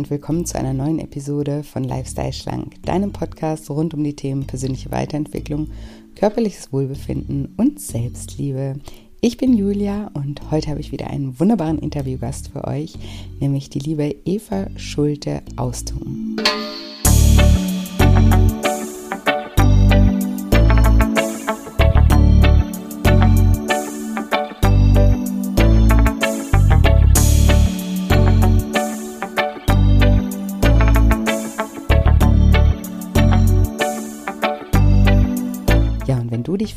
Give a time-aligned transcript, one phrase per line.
[0.00, 4.46] und willkommen zu einer neuen Episode von Lifestyle Schlank, deinem Podcast rund um die Themen
[4.46, 5.68] persönliche Weiterentwicklung,
[6.14, 8.76] körperliches Wohlbefinden und Selbstliebe.
[9.20, 12.94] Ich bin Julia und heute habe ich wieder einen wunderbaren Interviewgast für euch,
[13.40, 16.36] nämlich die liebe Eva Schulte Austum.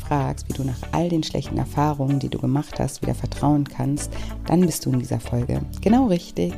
[0.06, 4.12] Fragst, wie du nach all den schlechten Erfahrungen, die du gemacht hast, wieder vertrauen kannst,
[4.46, 6.52] dann bist du in dieser Folge genau richtig.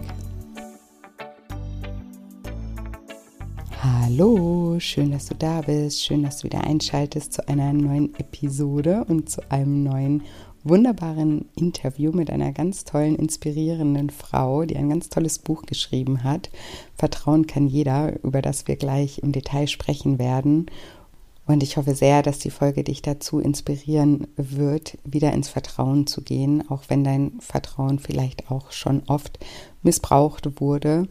[3.82, 9.04] Hallo, schön, dass du da bist, schön, dass du wieder einschaltest zu einer neuen Episode
[9.08, 10.22] und zu einem neuen
[10.64, 16.50] wunderbaren Interview mit einer ganz tollen, inspirierenden Frau, die ein ganz tolles Buch geschrieben hat.
[16.94, 20.66] Vertrauen kann jeder, über das wir gleich im Detail sprechen werden.
[21.46, 26.22] Und ich hoffe sehr, dass die Folge dich dazu inspirieren wird, wieder ins Vertrauen zu
[26.22, 29.38] gehen, auch wenn dein Vertrauen vielleicht auch schon oft
[29.82, 31.06] missbraucht wurde.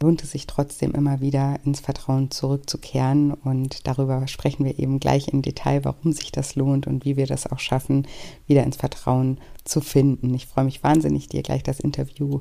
[0.00, 5.28] Lohnt es sich trotzdem immer wieder ins Vertrauen zurückzukehren und darüber sprechen wir eben gleich
[5.28, 8.06] im Detail, warum sich das lohnt und wie wir das auch schaffen,
[8.46, 10.32] wieder ins Vertrauen zu finden.
[10.32, 12.40] Ich freue mich wahnsinnig, dir gleich das Interview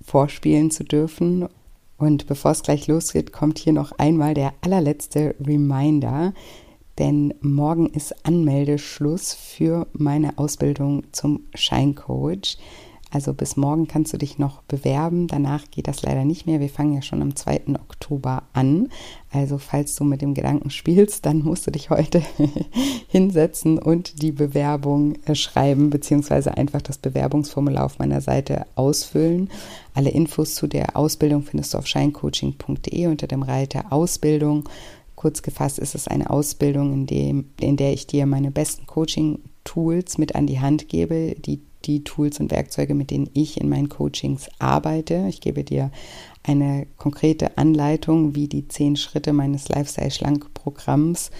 [0.00, 1.46] vorspielen zu dürfen.
[1.98, 6.32] Und bevor es gleich losgeht, kommt hier noch einmal der allerletzte Reminder
[6.98, 12.58] denn morgen ist Anmeldeschluss für meine Ausbildung zum Scheincoach.
[13.12, 15.28] Also bis morgen kannst du dich noch bewerben.
[15.28, 16.58] Danach geht das leider nicht mehr.
[16.58, 17.62] Wir fangen ja schon am 2.
[17.74, 18.88] Oktober an.
[19.30, 22.20] Also falls du mit dem Gedanken spielst, dann musst du dich heute
[23.08, 29.50] hinsetzen und die Bewerbung äh, schreiben, beziehungsweise einfach das Bewerbungsformular auf meiner Seite ausfüllen.
[29.94, 34.68] Alle Infos zu der Ausbildung findest du auf scheincoaching.de unter dem Reiter Ausbildung.
[35.26, 40.18] Kurz gefasst ist es eine Ausbildung, in, dem, in der ich dir meine besten Coaching-Tools
[40.18, 43.88] mit an die Hand gebe, die, die Tools und Werkzeuge, mit denen ich in meinen
[43.88, 45.26] Coachings arbeite.
[45.28, 45.90] Ich gebe dir
[46.44, 51.32] eine konkrete Anleitung, wie die zehn Schritte meines Lifestyle-Schlank-Programms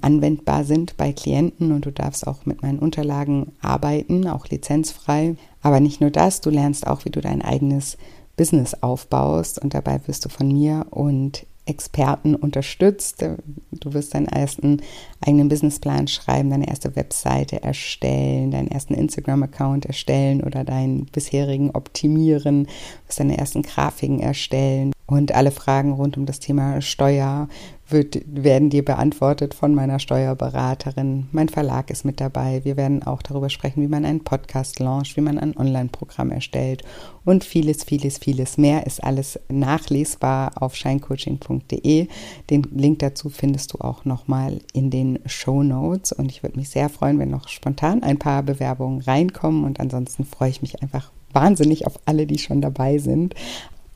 [0.00, 5.34] anwendbar sind bei Klienten und du darfst auch mit meinen Unterlagen arbeiten, auch lizenzfrei.
[5.62, 7.98] Aber nicht nur das, du lernst auch, wie du dein eigenes
[8.36, 13.24] Business aufbaust und dabei wirst du von mir und Experten unterstützt.
[13.70, 14.82] Du wirst deinen ersten
[15.20, 22.66] eigenen Businessplan schreiben, deine erste Webseite erstellen, deinen ersten Instagram-Account erstellen oder deinen bisherigen optimieren,
[23.06, 27.48] wirst deine ersten Grafiken erstellen und alle Fragen rund um das Thema Steuer
[27.92, 31.28] wird, werden dir beantwortet von meiner Steuerberaterin.
[31.32, 32.60] Mein Verlag ist mit dabei.
[32.64, 36.82] Wir werden auch darüber sprechen, wie man einen Podcast launcht, wie man ein Online-Programm erstellt
[37.24, 42.08] und vieles, vieles, vieles mehr ist alles nachlesbar auf scheincoaching.de.
[42.50, 46.70] Den Link dazu findest du auch nochmal in den Show Notes und ich würde mich
[46.70, 51.12] sehr freuen, wenn noch spontan ein paar Bewerbungen reinkommen und ansonsten freue ich mich einfach
[51.32, 53.34] wahnsinnig auf alle, die schon dabei sind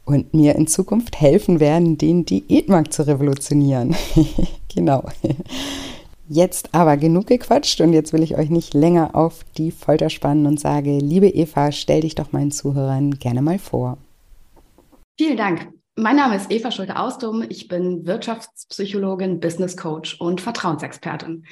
[0.06, 3.94] und mir in Zukunft helfen werden, den Diätmarkt zu revolutionieren.
[4.74, 5.04] genau.
[6.28, 10.46] Jetzt aber genug gequatscht und jetzt will ich euch nicht länger auf die Folter spannen
[10.46, 13.98] und sage, liebe Eva, stell dich doch meinen Zuhörern gerne mal vor.
[15.18, 15.68] Vielen Dank.
[15.96, 17.44] Mein Name ist Eva Schulte-Austum.
[17.48, 21.44] Ich bin Wirtschaftspsychologin, Business Coach und Vertrauensexpertin.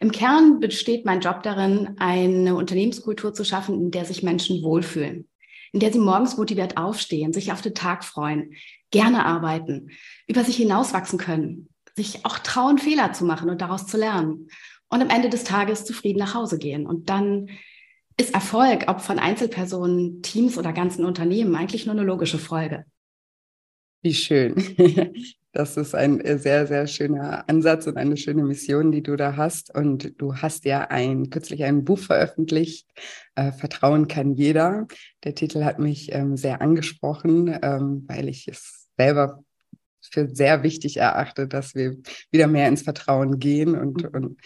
[0.00, 5.28] Im Kern besteht mein Job darin, eine Unternehmenskultur zu schaffen, in der sich Menschen wohlfühlen
[5.72, 8.54] in der sie morgens motiviert aufstehen, sich auf den Tag freuen,
[8.90, 9.90] gerne arbeiten,
[10.26, 14.48] über sich hinauswachsen können, sich auch trauen, Fehler zu machen und daraus zu lernen
[14.88, 16.86] und am Ende des Tages zufrieden nach Hause gehen.
[16.86, 17.48] Und dann
[18.18, 22.84] ist Erfolg, ob von Einzelpersonen, Teams oder ganzen Unternehmen, eigentlich nur eine logische Folge.
[24.02, 24.54] Wie schön.
[25.52, 29.36] Das ist ein äh, sehr, sehr schöner Ansatz und eine schöne Mission, die du da
[29.36, 29.74] hast.
[29.74, 32.88] Und du hast ja ein, kürzlich ein Buch veröffentlicht,
[33.34, 34.86] äh, Vertrauen kann jeder.
[35.24, 39.44] Der Titel hat mich ähm, sehr angesprochen, ähm, weil ich es selber
[40.00, 41.96] für sehr wichtig erachte, dass wir
[42.30, 44.08] wieder mehr ins Vertrauen gehen und, mhm.
[44.10, 44.36] und,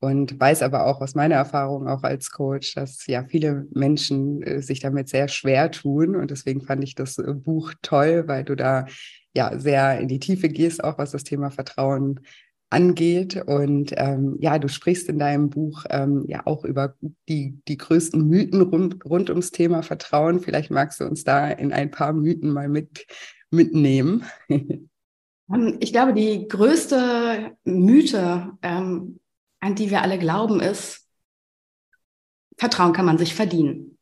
[0.00, 4.62] und weiß aber auch aus meiner Erfahrung auch als Coach, dass ja viele Menschen äh,
[4.62, 6.14] sich damit sehr schwer tun.
[6.14, 8.86] Und deswegen fand ich das äh, Buch toll, weil du da
[9.34, 12.20] ja sehr in die Tiefe gehst, auch was das Thema Vertrauen
[12.70, 13.42] angeht.
[13.46, 16.94] Und ähm, ja, du sprichst in deinem Buch ähm, ja auch über
[17.28, 20.40] die, die größten Mythen rund, rund ums Thema Vertrauen.
[20.40, 23.06] Vielleicht magst du uns da in ein paar Mythen mal mit,
[23.50, 24.24] mitnehmen.
[25.52, 29.18] Ähm, ich glaube, die größte Mythe, ähm,
[29.60, 31.06] an die wir alle glauben, ist,
[32.56, 33.98] Vertrauen kann man sich verdienen.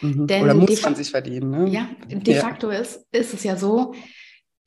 [0.00, 0.26] Mhm.
[0.26, 1.50] Denn Oder muss man sich verdienen.
[1.50, 1.68] Ne?
[1.68, 2.78] Ja, de facto ja.
[2.78, 3.94] Ist, ist es ja so,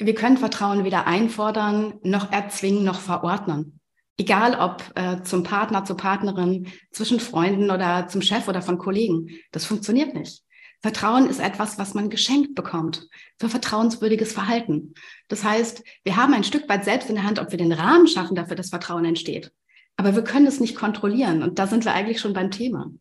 [0.06, 3.80] wir können Vertrauen weder einfordern, noch erzwingen, noch verordnen.
[4.18, 9.30] Egal ob äh, zum Partner, zur Partnerin, zwischen Freunden oder zum Chef oder von Kollegen.
[9.52, 10.44] Das funktioniert nicht.
[10.82, 13.08] Vertrauen ist etwas, was man geschenkt bekommt
[13.40, 14.96] für vertrauenswürdiges Verhalten.
[15.28, 18.08] Das heißt, wir haben ein Stück weit selbst in der Hand, ob wir den Rahmen
[18.08, 19.52] schaffen, dafür das Vertrauen entsteht.
[19.96, 21.44] Aber wir können es nicht kontrollieren.
[21.44, 22.92] Und da sind wir eigentlich schon beim Thema.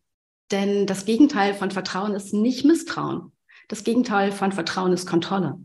[0.51, 3.31] Denn das Gegenteil von Vertrauen ist nicht Misstrauen.
[3.67, 5.59] Das Gegenteil von Vertrauen ist Kontrolle.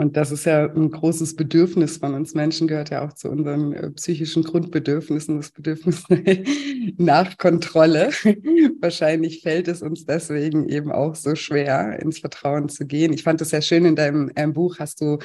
[0.00, 3.74] Und das ist ja ein großes Bedürfnis von uns Menschen, gehört ja auch zu unseren
[3.74, 6.04] äh, psychischen Grundbedürfnissen, das Bedürfnis
[6.96, 8.08] nach Kontrolle.
[8.80, 13.12] Wahrscheinlich fällt es uns deswegen eben auch so schwer, ins Vertrauen zu gehen.
[13.12, 15.18] Ich fand es sehr schön in deinem, deinem Buch, hast du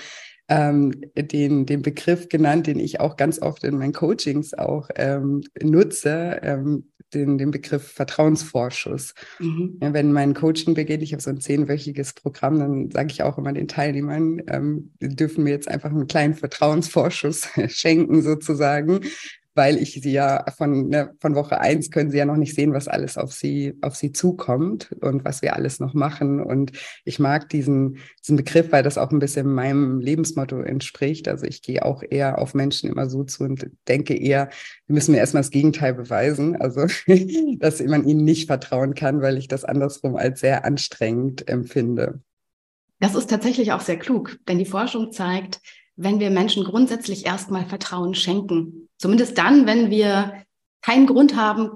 [0.50, 5.42] ähm, den, den Begriff genannt, den ich auch ganz oft in meinen Coachings auch ähm,
[5.64, 9.14] nutze, ähm, den, den Begriff Vertrauensvorschuss.
[9.40, 9.78] Mhm.
[9.82, 13.38] Ja, wenn mein Coaching beginnt, ich habe so ein zehnwöchiges Programm, dann sage ich auch
[13.38, 19.02] immer den Teilnehmern, ähm, dürfen mir jetzt einfach einen kleinen Vertrauensvorschuss schenken sozusagen,
[19.56, 22.74] weil ich sie ja von, ne, von Woche eins können sie ja noch nicht sehen,
[22.74, 26.42] was alles auf sie, auf sie zukommt und was wir alles noch machen.
[26.42, 26.74] Und
[27.06, 31.28] ich mag diesen, diesen Begriff, weil das auch ein bisschen meinem Lebensmotto entspricht.
[31.30, 34.50] Also ich gehe auch eher auf Menschen immer so zu und denke eher,
[34.88, 36.58] wir müssen mir erstmal das Gegenteil beweisen.
[36.58, 36.86] Also,
[37.60, 42.22] dass man ihnen nicht vertrauen kann, weil ich das andersrum als sehr anstrengend empfinde.
[43.00, 45.62] Das ist tatsächlich auch sehr klug, denn die Forschung zeigt,
[45.96, 48.85] wenn wir Menschen grundsätzlich erstmal Vertrauen schenken.
[48.98, 50.44] Zumindest dann, wenn wir
[50.82, 51.70] keinen Grund haben,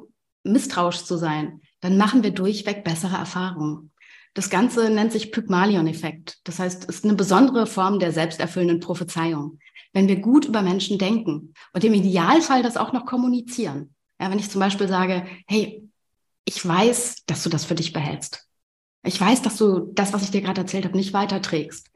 [0.44, 3.92] misstrauisch zu sein, dann machen wir durchweg bessere Erfahrungen.
[4.34, 6.40] Das Ganze nennt sich Pygmalion-Effekt.
[6.44, 9.60] Das heißt, es ist eine besondere Form der selbsterfüllenden Prophezeiung.
[9.92, 13.96] Wenn wir gut über Menschen denken und im Idealfall das auch noch kommunizieren.
[14.22, 15.90] Ja, wenn ich zum Beispiel sage, hey,
[16.46, 18.48] ich weiß, dass du das für dich behältst.
[19.04, 21.90] Ich weiß, dass du das, was ich dir gerade erzählt habe, nicht weiterträgst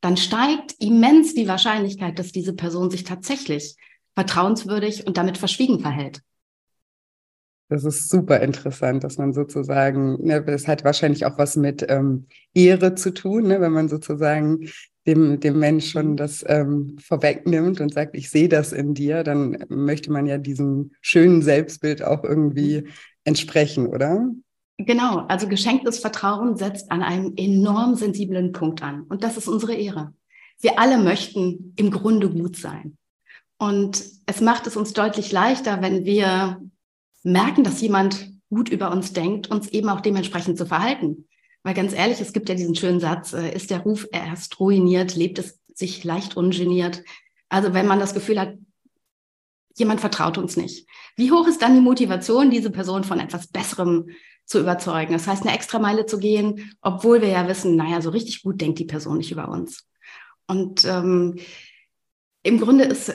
[0.00, 3.76] dann steigt immens die Wahrscheinlichkeit, dass diese Person sich tatsächlich
[4.14, 6.22] vertrauenswürdig und damit verschwiegen verhält.
[7.68, 12.26] Das ist super interessant, dass man sozusagen, ne, das hat wahrscheinlich auch was mit ähm,
[12.52, 14.68] Ehre zu tun, ne, wenn man sozusagen
[15.06, 16.16] dem, dem Mensch schon mhm.
[16.16, 20.90] das ähm, vorwegnimmt und sagt, ich sehe das in dir, dann möchte man ja diesem
[21.00, 22.88] schönen Selbstbild auch irgendwie mhm.
[23.22, 24.28] entsprechen, oder?
[24.78, 29.02] Genau, also geschenktes Vertrauen setzt an einem enorm sensiblen Punkt an.
[29.02, 30.12] Und das ist unsere Ehre.
[30.60, 32.96] Wir alle möchten im Grunde gut sein.
[33.60, 36.62] Und es macht es uns deutlich leichter, wenn wir
[37.22, 41.28] merken, dass jemand gut über uns denkt, uns eben auch dementsprechend zu verhalten.
[41.62, 45.14] Weil ganz ehrlich, es gibt ja diesen schönen Satz, äh, ist der Ruf erst ruiniert,
[45.14, 47.04] lebt es sich leicht ungeniert.
[47.50, 48.54] Also wenn man das Gefühl hat,
[49.76, 50.88] jemand vertraut uns nicht.
[51.16, 54.06] Wie hoch ist dann die Motivation, diese Person von etwas Besserem
[54.46, 55.12] zu überzeugen.
[55.12, 58.58] Das heißt, eine extra Meile zu gehen, obwohl wir ja wissen, naja, so richtig gut
[58.58, 59.86] denkt die Person nicht über uns.
[60.46, 61.38] Und ähm,
[62.42, 63.12] im Grunde ist,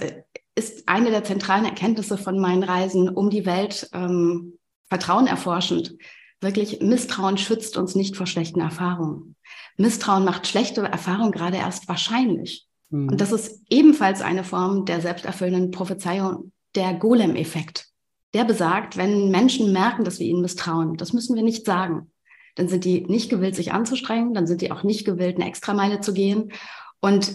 [0.55, 4.57] ist eine der zentralen Erkenntnisse von meinen Reisen um die Welt ähm,
[4.87, 5.95] Vertrauen erforschend.
[6.41, 9.35] Wirklich, Misstrauen schützt uns nicht vor schlechten Erfahrungen.
[9.77, 12.67] Misstrauen macht schlechte Erfahrungen gerade erst wahrscheinlich.
[12.89, 13.09] Mhm.
[13.09, 17.89] Und das ist ebenfalls eine Form der selbsterfüllenden Prophezeiung, der Golem-Effekt
[18.35, 22.11] der besagt, wenn Menschen merken, dass wir ihnen misstrauen, das müssen wir nicht sagen.
[22.55, 26.01] Dann sind die nicht gewillt, sich anzustrengen, dann sind die auch nicht gewillt, eine Extrameile
[26.01, 26.51] zu gehen.
[26.99, 27.33] Und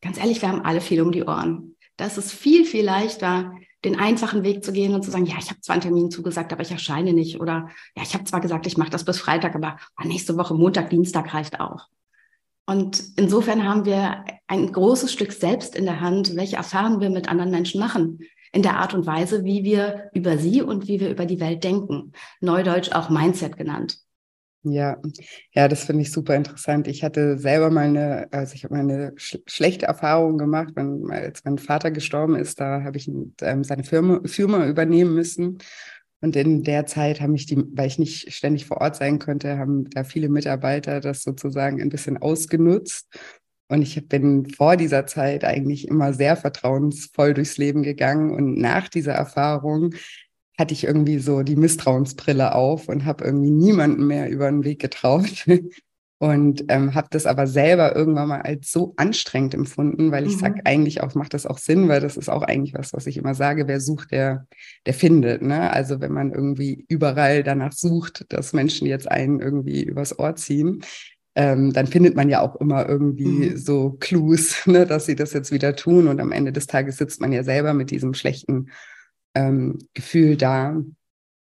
[0.00, 1.75] ganz ehrlich, wir haben alle viel um die Ohren.
[1.96, 3.52] Da ist es viel, viel leichter,
[3.84, 6.52] den einfachen Weg zu gehen und zu sagen, ja, ich habe zwar einen Termin zugesagt,
[6.52, 7.40] aber ich erscheine nicht.
[7.40, 10.54] Oder ja, ich habe zwar gesagt, ich mache das bis Freitag, aber oh, nächste Woche
[10.54, 11.86] Montag, Dienstag reicht auch.
[12.66, 17.28] Und insofern haben wir ein großes Stück selbst in der Hand, welche Erfahrungen wir mit
[17.28, 18.18] anderen Menschen machen
[18.52, 21.62] in der Art und Weise, wie wir über sie und wie wir über die Welt
[21.62, 22.12] denken.
[22.40, 23.98] Neudeutsch auch Mindset genannt.
[24.68, 24.96] Ja,
[25.52, 26.88] ja, das finde ich super interessant.
[26.88, 31.08] Ich hatte selber mal eine, also ich habe mal eine sch schlechte Erfahrung gemacht, wenn,
[31.08, 33.08] als mein Vater gestorben ist, da habe ich
[33.42, 35.58] ähm, seine Firma, Firma übernehmen müssen.
[36.20, 39.58] Und in der Zeit haben mich die, weil ich nicht ständig vor Ort sein konnte,
[39.58, 43.06] haben da viele Mitarbeiter das sozusagen ein bisschen ausgenutzt
[43.68, 48.30] und ich bin vor dieser Zeit eigentlich immer sehr vertrauensvoll durchs Leben gegangen.
[48.32, 49.92] Und nach dieser Erfahrung
[50.58, 54.80] hatte ich irgendwie so die Misstrauensbrille auf und habe irgendwie niemanden mehr über den Weg
[54.80, 55.46] getraut.
[56.18, 60.40] Und ähm, habe das aber selber irgendwann mal als so anstrengend empfunden, weil ich mhm.
[60.40, 63.18] sage eigentlich auch, macht das auch Sinn, weil das ist auch eigentlich was, was ich
[63.18, 64.46] immer sage, wer sucht, der,
[64.86, 65.42] der findet.
[65.42, 65.70] Ne?
[65.70, 70.80] Also wenn man irgendwie überall danach sucht, dass Menschen jetzt einen irgendwie übers Ohr ziehen,
[71.34, 73.56] ähm, dann findet man ja auch immer irgendwie mhm.
[73.58, 76.08] so Clues, ne, dass sie das jetzt wieder tun.
[76.08, 78.70] Und am Ende des Tages sitzt man ja selber mit diesem schlechten
[79.36, 80.82] ähm, Gefühl da.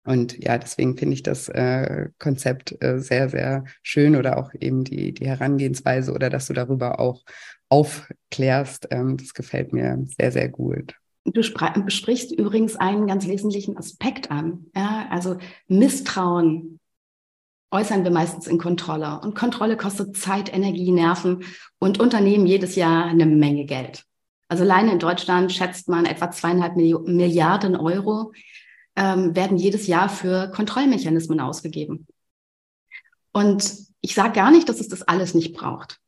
[0.05, 4.83] Und ja, deswegen finde ich das äh, Konzept äh, sehr, sehr schön oder auch eben
[4.83, 7.23] die, die Herangehensweise oder dass du darüber auch
[7.69, 8.87] aufklärst.
[8.91, 10.93] Ähm, das gefällt mir sehr, sehr gut.
[11.23, 14.67] Du sprichst übrigens einen ganz wesentlichen Aspekt an.
[14.75, 15.37] Ja, also
[15.67, 16.79] Misstrauen
[17.71, 19.19] äußern wir meistens in Kontrolle.
[19.21, 21.43] Und Kontrolle kostet Zeit, Energie, Nerven
[21.79, 24.05] und Unternehmen jedes Jahr eine Menge Geld.
[24.47, 28.31] Also alleine in Deutschland schätzt man etwa zweieinhalb Milliarden Euro
[28.95, 32.07] ähm, werden jedes Jahr für Kontrollmechanismen ausgegeben.
[33.33, 35.99] Und ich sage gar nicht, dass es das alles nicht braucht.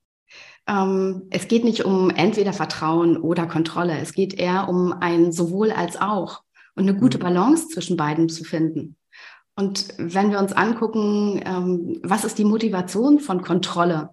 [0.67, 3.97] Ähm, es geht nicht um entweder Vertrauen oder Kontrolle.
[3.99, 6.43] Es geht eher um ein sowohl als auch
[6.75, 7.23] und eine gute mhm.
[7.23, 8.95] Balance zwischen beiden zu finden.
[9.55, 14.11] Und wenn wir uns angucken, ähm, was ist die Motivation von Kontrolle,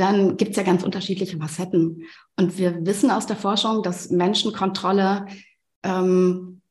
[0.00, 2.04] dann gibt es ja ganz unterschiedliche Facetten.
[2.36, 5.26] Und wir wissen aus der Forschung, dass Menschen Kontrolle
[5.82, 6.62] ähm,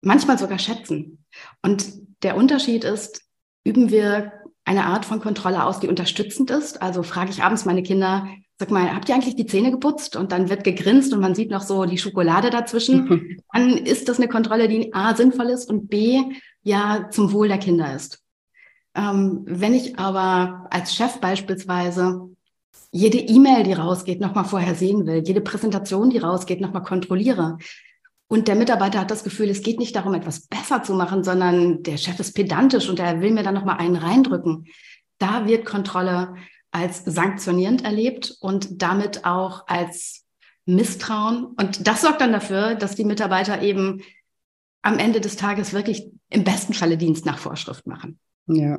[0.00, 1.24] manchmal sogar schätzen.
[1.62, 1.86] Und
[2.22, 3.22] der Unterschied ist,
[3.64, 4.32] üben wir
[4.64, 6.82] eine Art von Kontrolle aus, die unterstützend ist.
[6.82, 8.26] Also frage ich abends meine Kinder,
[8.58, 10.16] sag mal, habt ihr eigentlich die Zähne geputzt?
[10.16, 13.38] Und dann wird gegrinst und man sieht noch so die Schokolade dazwischen.
[13.52, 16.22] Dann ist das eine Kontrolle, die A sinnvoll ist und B
[16.62, 18.22] ja zum Wohl der Kinder ist.
[18.94, 22.35] Ähm, wenn ich aber als Chef beispielsweise
[22.90, 27.58] jede E-Mail, die rausgeht, nochmal vorher sehen will, jede Präsentation, die rausgeht, nochmal kontrolliere,
[28.28, 31.82] und der Mitarbeiter hat das Gefühl, es geht nicht darum, etwas besser zu machen, sondern
[31.84, 34.66] der Chef ist pedantisch und er will mir dann nochmal einen reindrücken.
[35.18, 36.34] Da wird Kontrolle
[36.72, 40.24] als sanktionierend erlebt und damit auch als
[40.64, 41.44] Misstrauen.
[41.44, 44.02] Und das sorgt dann dafür, dass die Mitarbeiter eben
[44.82, 48.18] am Ende des Tages wirklich im besten Falle Dienst nach Vorschrift machen.
[48.48, 48.76] Ja.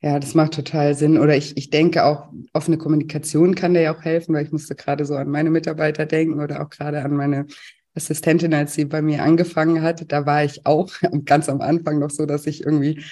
[0.00, 1.18] Ja, das macht total Sinn.
[1.18, 4.76] Oder ich, ich denke auch, offene Kommunikation kann dir ja auch helfen, weil ich musste
[4.76, 7.46] gerade so an meine Mitarbeiter denken oder auch gerade an meine
[7.94, 10.90] Assistentin, als sie bei mir angefangen hat, da war ich auch
[11.24, 13.02] ganz am Anfang noch so, dass ich irgendwie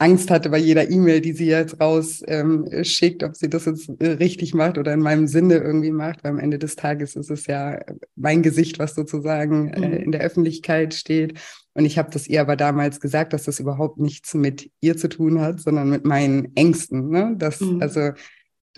[0.00, 4.10] Angst hatte bei jeder E-Mail, die sie jetzt rausschickt, ähm, ob sie das jetzt äh,
[4.12, 7.46] richtig macht oder in meinem Sinne irgendwie macht, weil am Ende des Tages ist es
[7.46, 7.80] ja
[8.14, 9.94] mein Gesicht, was sozusagen äh, mhm.
[10.04, 11.40] in der Öffentlichkeit steht.
[11.74, 15.08] Und ich habe das ihr aber damals gesagt, dass das überhaupt nichts mit ihr zu
[15.08, 17.08] tun hat, sondern mit meinen Ängsten.
[17.08, 17.34] Ne?
[17.36, 17.82] Dass, mhm.
[17.82, 18.12] Also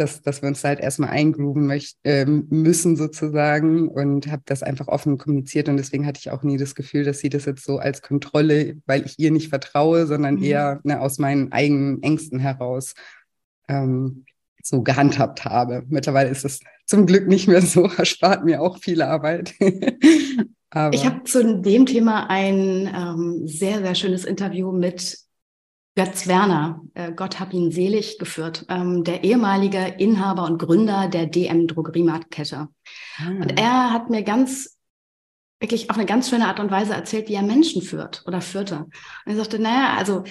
[0.01, 4.89] dass, dass wir uns halt erstmal eingrooven möcht, äh, müssen sozusagen und habe das einfach
[4.89, 7.79] offen kommuniziert und deswegen hatte ich auch nie das Gefühl, dass sie das jetzt so
[7.79, 10.43] als Kontrolle, weil ich ihr nicht vertraue, sondern mhm.
[10.43, 12.95] eher ne, aus meinen eigenen Ängsten heraus
[13.69, 14.25] ähm,
[14.63, 15.85] so gehandhabt habe.
[15.89, 19.55] Mittlerweile ist es zum Glück nicht mehr so, erspart mir auch viel Arbeit.
[19.61, 25.19] ich habe zu dem Thema ein ähm, sehr, sehr schönes Interview mit
[25.97, 31.27] Götz Werner, äh, Gott hab ihn selig geführt, ähm, der ehemalige Inhaber und Gründer der
[31.27, 32.69] DM Drogeriemarktkette.
[33.19, 33.29] Ah.
[33.29, 34.79] Und er hat mir ganz
[35.61, 38.87] wirklich auf eine ganz schöne Art und Weise erzählt, wie er Menschen führt oder führte.
[38.87, 38.93] Und
[39.33, 40.25] er sagte, naja, also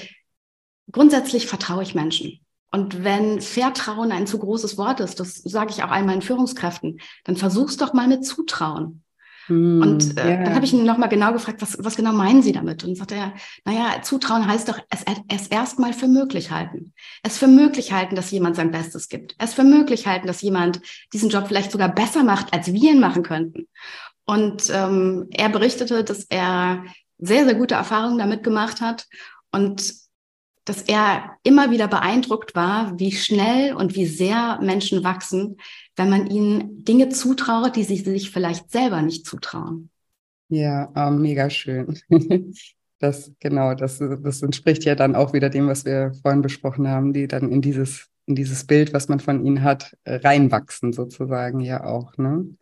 [0.91, 2.39] grundsätzlich vertraue ich Menschen.
[2.71, 6.99] Und wenn Vertrauen ein zu großes Wort ist, das sage ich auch all meinen Führungskräften,
[7.23, 9.03] dann versuch's doch mal mit Zutrauen.
[9.49, 10.43] Mm, und äh, yeah.
[10.43, 12.83] dann habe ich ihn nochmal genau gefragt, was, was genau meinen Sie damit?
[12.83, 13.33] Und sagte er,
[13.65, 16.93] naja, Zutrauen heißt doch, es, es erstmal für möglich halten.
[17.23, 19.35] Es für möglich halten, dass jemand sein Bestes gibt.
[19.39, 22.99] Es für möglich halten, dass jemand diesen Job vielleicht sogar besser macht, als wir ihn
[22.99, 23.67] machen könnten.
[24.25, 26.83] Und ähm, er berichtete, dass er
[27.17, 29.07] sehr, sehr gute Erfahrungen damit gemacht hat
[29.51, 29.93] und
[30.69, 35.57] dass er immer wieder beeindruckt war, wie schnell und wie sehr Menschen wachsen,
[35.99, 39.89] wenn man ihnen Dinge zutraut, die sie sich vielleicht selber nicht zutrauen.
[40.47, 41.99] Ja, oh, mega schön.
[43.01, 47.13] Das, genau, das, das entspricht ja dann auch wieder dem, was wir vorhin besprochen haben,
[47.13, 51.85] die dann in dieses, in dieses Bild, was man von ihnen hat, reinwachsen sozusagen ja
[51.85, 52.17] auch.
[52.17, 52.57] Ne?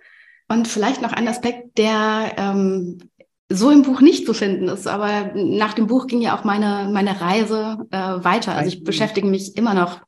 [0.47, 2.99] Und vielleicht noch ein Aspekt, der ähm,
[3.49, 6.89] so im Buch nicht zu finden ist, aber nach dem Buch ging ja auch meine,
[6.93, 8.53] meine Reise äh, weiter.
[8.53, 10.01] Also ich beschäftige mich immer noch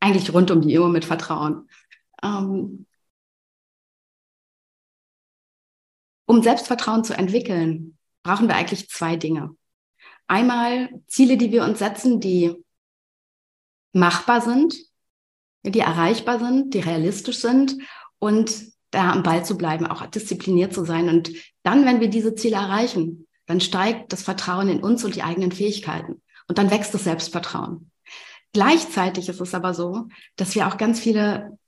[0.00, 1.68] eigentlich rund um die Uhr mit Vertrauen.
[2.24, 2.86] Ähm,
[6.26, 9.54] um Selbstvertrauen zu entwickeln, brauchen wir eigentlich zwei Dinge.
[10.26, 12.54] Einmal Ziele, die wir uns setzen, die
[13.92, 14.74] machbar sind,
[15.62, 17.76] die erreichbar sind, die realistisch sind
[18.18, 21.08] und da am Ball zu bleiben, auch diszipliniert zu sein.
[21.08, 21.30] Und
[21.62, 25.52] dann, wenn wir diese Ziele erreichen, dann steigt das Vertrauen in uns und die eigenen
[25.52, 26.22] Fähigkeiten.
[26.48, 27.90] Und dann wächst das Selbstvertrauen.
[28.52, 31.58] Gleichzeitig ist es aber so, dass wir auch ganz viele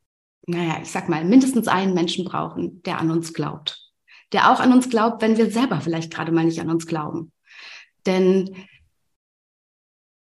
[0.47, 3.83] naja, ich sag mal, mindestens einen Menschen brauchen, der an uns glaubt.
[4.33, 7.33] Der auch an uns glaubt, wenn wir selber vielleicht gerade mal nicht an uns glauben.
[8.07, 8.55] Denn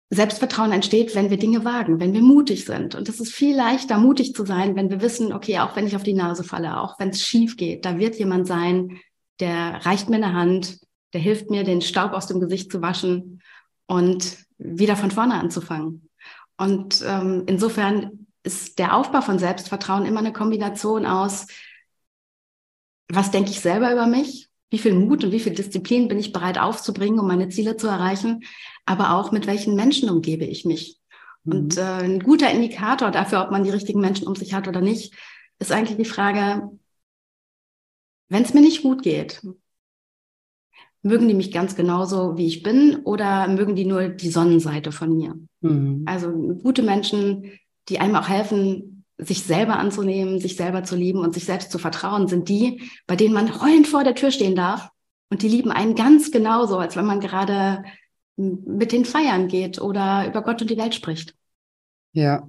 [0.10, 2.96] Selbstvertrauen entsteht, wenn wir Dinge wagen, wenn wir mutig sind.
[2.96, 5.96] Und es ist viel leichter, mutig zu sein, wenn wir wissen, okay, auch wenn ich
[5.96, 9.00] auf die Nase falle, auch wenn es schief geht, da wird jemand sein,
[9.40, 10.80] der reicht mir eine Hand,
[11.14, 13.42] der hilft mir, den Staub aus dem Gesicht zu waschen
[13.88, 16.10] und wieder von vorne anzufangen.
[16.58, 21.48] Und ähm, insofern ist der Aufbau von Selbstvertrauen immer eine Kombination aus
[23.16, 24.50] was denke ich selber über mich?
[24.70, 27.88] Wie viel Mut und wie viel Disziplin bin ich bereit aufzubringen, um meine Ziele zu
[27.88, 28.44] erreichen?
[28.86, 31.00] Aber auch mit welchen Menschen umgebe ich mich?
[31.44, 31.54] Mhm.
[31.54, 34.82] Und äh, ein guter Indikator dafür, ob man die richtigen Menschen um sich hat oder
[34.82, 35.14] nicht,
[35.60, 36.72] ist eigentlich die Frage,
[38.30, 39.42] wenn es mir nicht gut geht,
[41.04, 45.16] mögen die mich ganz genauso, wie ich bin, oder mögen die nur die Sonnenseite von
[45.16, 45.36] mir?
[45.60, 46.04] Mhm.
[46.08, 47.52] Also gute Menschen,
[47.90, 51.78] die einem auch helfen, sich selber anzunehmen, sich selber zu lieben und sich selbst zu
[51.78, 54.90] vertrauen, sind die, bei denen man heulend vor der Tür stehen darf.
[55.30, 57.84] Und die lieben einen ganz genauso, als wenn man gerade
[58.36, 61.36] mit den Feiern geht oder über Gott und die Welt spricht.
[62.14, 62.48] Ja,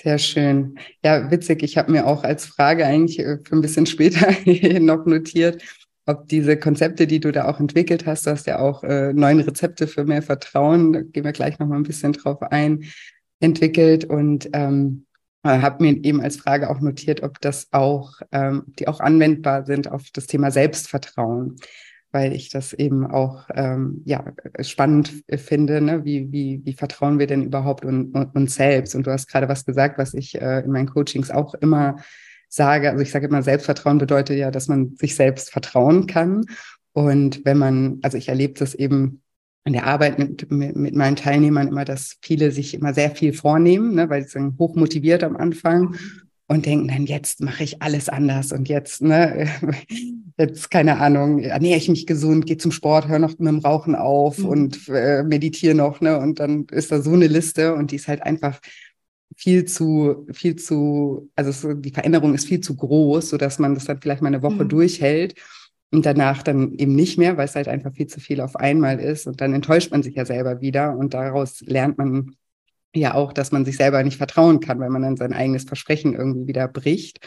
[0.00, 0.78] sehr schön.
[1.02, 1.62] Ja, witzig.
[1.62, 4.34] Ich habe mir auch als Frage eigentlich äh, für ein bisschen später
[4.80, 5.62] noch notiert,
[6.06, 9.40] ob diese Konzepte, die du da auch entwickelt hast, du hast ja auch äh, neun
[9.40, 12.84] Rezepte für mehr Vertrauen, da gehen wir gleich noch mal ein bisschen drauf ein,
[13.40, 15.06] entwickelt und ähm,
[15.44, 19.90] habe mir eben als Frage auch notiert, ob das auch, ähm, die auch anwendbar sind
[19.90, 21.56] auf das Thema Selbstvertrauen
[22.14, 24.24] weil ich das eben auch ähm, ja,
[24.60, 26.04] spannend finde, ne?
[26.04, 28.94] wie, wie, wie vertrauen wir denn überhaupt un, un, uns selbst?
[28.94, 31.96] Und du hast gerade was gesagt, was ich äh, in meinen Coachings auch immer
[32.48, 32.88] sage.
[32.88, 36.44] Also ich sage immer, Selbstvertrauen bedeutet ja, dass man sich selbst vertrauen kann.
[36.92, 39.23] Und wenn man, also ich erlebe das eben
[39.64, 43.32] in der Arbeit mit, mit, mit meinen Teilnehmern immer, dass viele sich immer sehr viel
[43.32, 45.96] vornehmen, ne, weil sie sind hoch motiviert am Anfang
[46.46, 49.48] und denken dann, jetzt mache ich alles anders und jetzt, ne,
[50.38, 53.94] jetzt, keine Ahnung, ernähre ich mich gesund, gehe zum Sport, höre noch mit dem Rauchen
[53.94, 54.46] auf mhm.
[54.46, 58.08] und äh, meditiere noch, ne, und dann ist da so eine Liste und die ist
[58.08, 58.60] halt einfach
[59.34, 63.74] viel zu, viel zu, also es, die Veränderung ist viel zu groß, so dass man
[63.74, 64.68] das dann vielleicht mal eine Woche mhm.
[64.68, 65.34] durchhält
[65.94, 68.98] und danach dann eben nicht mehr, weil es halt einfach viel zu viel auf einmal
[68.98, 72.34] ist und dann enttäuscht man sich ja selber wieder und daraus lernt man
[72.94, 76.14] ja auch, dass man sich selber nicht vertrauen kann, weil man dann sein eigenes Versprechen
[76.14, 77.26] irgendwie wieder bricht.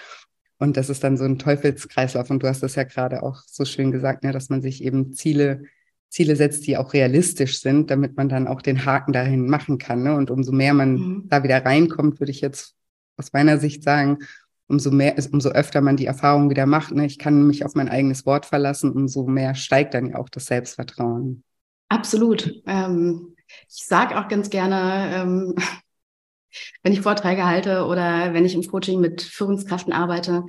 [0.60, 2.30] Und das ist dann so ein Teufelskreislauf.
[2.30, 5.14] Und du hast das ja gerade auch so schön gesagt, ne, dass man sich eben
[5.14, 5.64] Ziele,
[6.10, 10.04] Ziele setzt, die auch realistisch sind, damit man dann auch den Haken dahin machen kann.
[10.04, 10.16] Ne?
[10.16, 11.24] Und umso mehr man mhm.
[11.28, 12.76] da wieder reinkommt, würde ich jetzt
[13.18, 14.20] aus meiner Sicht sagen,
[14.68, 17.06] umso mehr, umso öfter man die Erfahrung wieder macht, ne?
[17.06, 20.46] ich kann mich auf mein eigenes Wort verlassen, umso mehr steigt dann ja auch das
[20.46, 21.44] Selbstvertrauen.
[21.90, 22.62] Absolut.
[22.66, 23.36] Ähm,
[23.70, 25.56] ich sage auch ganz gerne, ähm,
[26.84, 30.46] wenn ich Vorträge halte oder wenn ich im Coaching mit Führungskräften arbeite,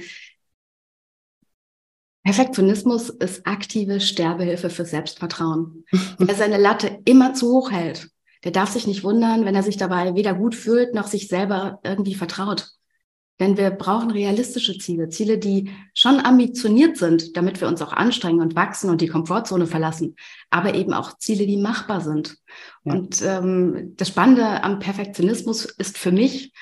[2.25, 5.85] Perfektionismus ist aktive Sterbehilfe für Selbstvertrauen.
[6.19, 8.11] Wer seine Latte immer zu hoch hält,
[8.45, 11.81] der darf sich nicht wundern, wenn er sich dabei weder gut fühlt noch sich selber
[11.83, 12.78] irgendwie vertraut.
[13.41, 18.41] Denn wir brauchen realistische Ziele, Ziele, die schon ambitioniert sind, damit wir uns auch anstrengen
[18.41, 20.17] und wachsen und die Komfortzone verlassen,
[20.51, 22.37] aber eben auch Ziele, die machbar sind.
[22.85, 22.95] Ja.
[22.95, 26.53] Und ähm, das Spannende am Perfektionismus ist für mich,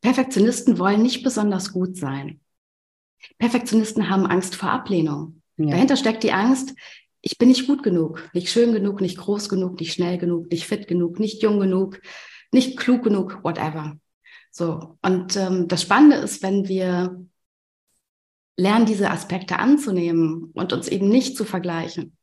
[0.00, 2.40] Perfektionisten wollen nicht besonders gut sein.
[3.38, 5.42] Perfektionisten haben Angst vor Ablehnung.
[5.56, 5.70] Ja.
[5.70, 6.74] Dahinter steckt die Angst,
[7.20, 10.66] ich bin nicht gut genug, nicht schön genug, nicht groß genug, nicht schnell genug, nicht
[10.66, 12.00] fit genug, nicht jung genug,
[12.52, 13.96] nicht klug genug, whatever.
[14.56, 17.26] So, und ähm, das Spannende ist, wenn wir
[18.56, 22.16] lernen, diese Aspekte anzunehmen und uns eben nicht zu vergleichen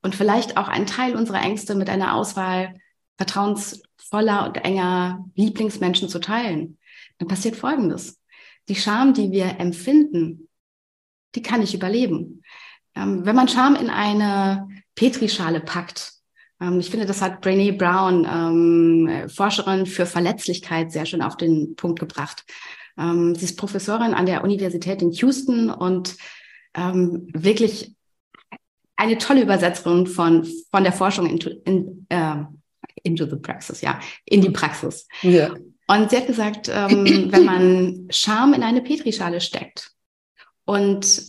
[0.00, 2.74] und vielleicht auch einen Teil unserer Ängste mit einer Auswahl
[3.18, 6.78] vertrauensvoller und enger Lieblingsmenschen zu teilen,
[7.18, 8.18] dann passiert Folgendes.
[8.70, 10.48] Die Scham, die wir empfinden,
[11.34, 12.42] die kann ich überleben.
[12.94, 16.13] Ähm, wenn man Scham in eine Petrischale packt,
[16.78, 21.98] ich finde, das hat Brené Brown, ähm, Forscherin für Verletzlichkeit, sehr schön auf den Punkt
[21.98, 22.44] gebracht.
[22.96, 26.16] Ähm, sie ist Professorin an der Universität in Houston und
[26.74, 27.94] ähm, wirklich
[28.96, 32.36] eine tolle Übersetzerin von, von der Forschung into, in, äh,
[33.02, 35.08] into the praxis, ja, in die Praxis.
[35.22, 35.54] Ja.
[35.86, 39.90] Und sie hat gesagt, ähm, wenn man Scham in eine Petrischale steckt
[40.64, 41.22] und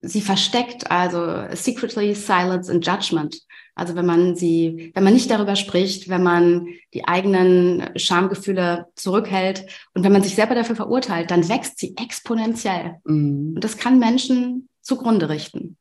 [0.00, 3.36] sie versteckt, also secretly silence and judgment,
[3.74, 9.66] also wenn man sie, wenn man nicht darüber spricht, wenn man die eigenen Schamgefühle zurückhält
[9.94, 12.96] und wenn man sich selber dafür verurteilt, dann wächst sie exponentiell.
[13.04, 13.54] Mhm.
[13.54, 15.76] Und das kann Menschen zugrunde richten.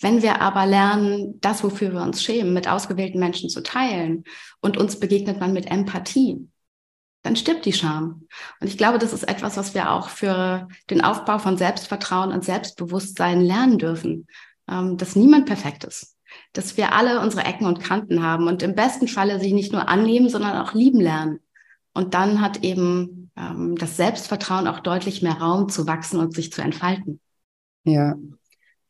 [0.00, 4.24] Wenn wir aber lernen, das, wofür wir uns schämen, mit ausgewählten Menschen zu teilen
[4.60, 6.48] und uns begegnet man mit Empathie,
[7.22, 8.26] dann stirbt die Scham.
[8.60, 12.44] Und ich glaube, das ist etwas, was wir auch für den Aufbau von Selbstvertrauen und
[12.44, 14.26] Selbstbewusstsein lernen dürfen,
[14.68, 16.12] ähm, dass niemand perfekt ist
[16.52, 19.88] dass wir alle unsere Ecken und Kanten haben und im besten Falle sich nicht nur
[19.88, 21.40] annehmen, sondern auch lieben lernen.
[21.94, 26.52] Und dann hat eben ähm, das Selbstvertrauen auch deutlich mehr Raum zu wachsen und sich
[26.52, 27.20] zu entfalten.
[27.84, 28.14] Ja,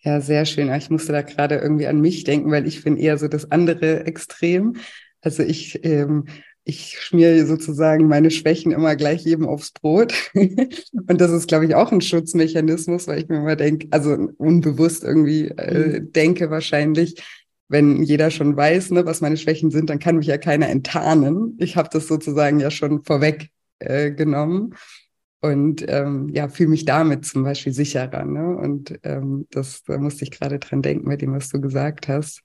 [0.00, 0.72] ja, sehr schön.
[0.74, 4.04] Ich musste da gerade irgendwie an mich denken, weil ich bin eher so das andere
[4.04, 4.76] Extrem.
[5.20, 6.26] Also ich ähm,
[6.64, 10.14] ich schmiere sozusagen meine Schwächen immer gleich jedem aufs Brot.
[10.34, 15.02] und das ist, glaube ich, auch ein Schutzmechanismus, weil ich mir immer denke, also unbewusst
[15.02, 16.12] irgendwie äh, mhm.
[16.12, 17.22] denke wahrscheinlich,
[17.68, 21.56] wenn jeder schon weiß, ne, was meine Schwächen sind, dann kann mich ja keiner enttarnen.
[21.58, 23.48] Ich habe das sozusagen ja schon vorweg
[23.78, 24.74] äh, genommen
[25.40, 28.24] und ähm, ja, fühle mich damit zum Beispiel sicherer.
[28.24, 28.56] Ne?
[28.56, 32.42] Und ähm, das, da musste ich gerade dran denken, mit dem, was du gesagt hast.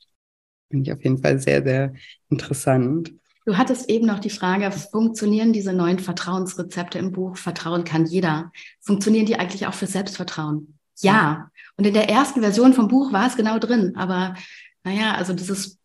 [0.69, 1.93] Finde ich auf jeden Fall sehr, sehr
[2.30, 3.13] interessant.
[3.47, 8.51] Du hattest eben noch die Frage, funktionieren diese neuen Vertrauensrezepte im Buch Vertrauen kann jeder?
[8.81, 10.77] Funktionieren die eigentlich auch für Selbstvertrauen?
[10.99, 11.49] Ja.
[11.77, 13.93] Und in der ersten Version vom Buch war es genau drin.
[13.95, 14.33] Aber
[14.83, 15.79] naja, also dieses,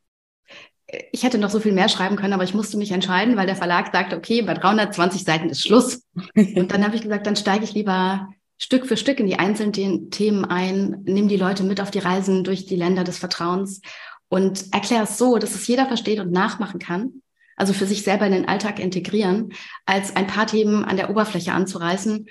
[1.13, 3.55] ich hätte noch so viel mehr schreiben können, aber ich musste mich entscheiden, weil der
[3.55, 6.03] Verlag sagte, okay, bei 320 Seiten ist Schluss.
[6.35, 10.11] Und dann habe ich gesagt, dann steige ich lieber Stück für Stück in die einzelnen
[10.11, 13.83] Themen ein, nimm die Leute mit auf die Reisen durch die Länder des Vertrauens
[14.29, 17.23] und erkläre es so, dass es jeder versteht und nachmachen kann
[17.57, 19.53] also für sich selber in den Alltag integrieren,
[19.87, 22.27] als ein paar Themen an der Oberfläche anzureißen,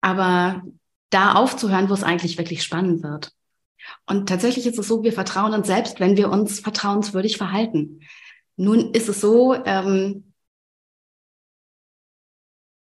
[0.00, 0.62] aber
[1.10, 3.32] da aufzuhören, wo es eigentlich wirklich spannend wird.
[4.06, 8.00] Und tatsächlich ist es so, wir vertrauen uns selbst, wenn wir uns vertrauenswürdig verhalten.
[8.56, 10.32] Nun ist es so, ähm,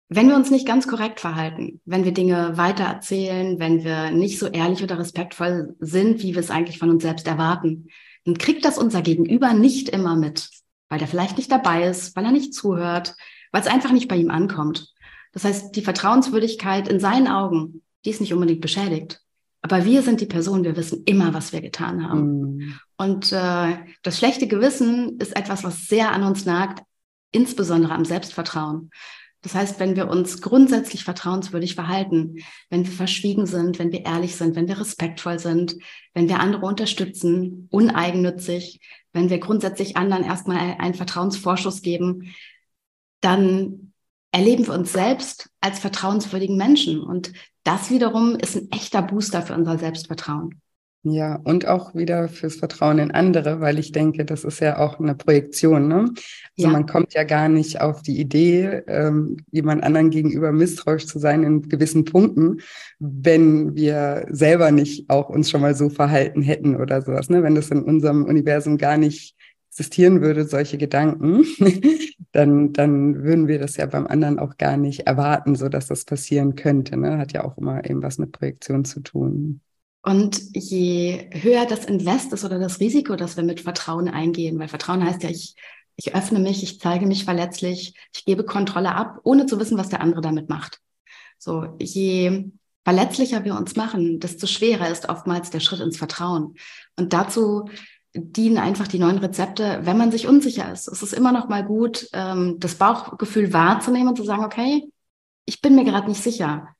[0.08, 4.46] wenn wir uns nicht ganz korrekt verhalten, wenn wir Dinge weitererzählen, wenn wir nicht so
[4.46, 7.88] ehrlich oder respektvoll sind, wie wir es eigentlich von uns selbst erwarten,
[8.24, 10.50] dann kriegt das unser Gegenüber nicht immer mit
[10.88, 13.14] weil er vielleicht nicht dabei ist, weil er nicht zuhört,
[13.52, 14.92] weil es einfach nicht bei ihm ankommt.
[15.32, 19.20] Das heißt, die Vertrauenswürdigkeit in seinen Augen, die ist nicht unbedingt beschädigt.
[19.62, 22.56] Aber wir sind die Person, wir wissen immer, was wir getan haben.
[22.56, 22.78] Mhm.
[22.98, 26.84] Und äh, das schlechte Gewissen ist etwas, was sehr an uns nagt,
[27.32, 28.90] insbesondere am Selbstvertrauen.
[29.40, 32.36] Das heißt, wenn wir uns grundsätzlich vertrauenswürdig verhalten,
[32.70, 35.76] wenn wir verschwiegen sind, wenn wir ehrlich sind, wenn wir respektvoll sind,
[36.14, 38.80] wenn wir andere unterstützen, uneigennützig,
[39.14, 42.34] wenn wir grundsätzlich anderen erstmal einen Vertrauensvorschuss geben,
[43.22, 43.92] dann
[44.32, 47.00] erleben wir uns selbst als vertrauenswürdigen Menschen.
[47.00, 50.60] Und das wiederum ist ein echter Booster für unser Selbstvertrauen.
[51.06, 54.98] Ja, und auch wieder fürs Vertrauen in andere, weil ich denke, das ist ja auch
[54.98, 55.86] eine Projektion.
[55.86, 56.14] Ne?
[56.56, 56.70] Also ja.
[56.70, 61.42] man kommt ja gar nicht auf die Idee, ähm, jemand anderen gegenüber misstrauisch zu sein
[61.42, 62.62] in gewissen Punkten,
[63.00, 67.28] wenn wir selber nicht auch uns schon mal so verhalten hätten oder sowas.
[67.28, 67.42] Ne?
[67.42, 69.36] Wenn das in unserem Universum gar nicht
[69.68, 71.44] existieren würde, solche Gedanken,
[72.32, 76.06] dann, dann würden wir das ja beim anderen auch gar nicht erwarten, so dass das
[76.06, 76.96] passieren könnte.
[76.96, 77.18] Ne?
[77.18, 79.60] Hat ja auch immer eben was mit Projektion zu tun.
[80.04, 84.68] Und je höher das Invest ist oder das Risiko, das wir mit Vertrauen eingehen, weil
[84.68, 85.54] Vertrauen heißt ja, ich,
[85.96, 89.88] ich öffne mich, ich zeige mich verletzlich, ich gebe Kontrolle ab, ohne zu wissen, was
[89.88, 90.80] der andere damit macht.
[91.38, 92.50] So, je
[92.84, 96.56] verletzlicher wir uns machen, desto schwerer ist oftmals der Schritt ins Vertrauen.
[96.96, 97.70] Und dazu
[98.12, 100.86] dienen einfach die neuen Rezepte, wenn man sich unsicher ist.
[100.86, 104.86] Es ist immer noch mal gut, ähm, das Bauchgefühl wahrzunehmen und zu sagen, okay,
[105.46, 106.73] ich bin mir gerade nicht sicher.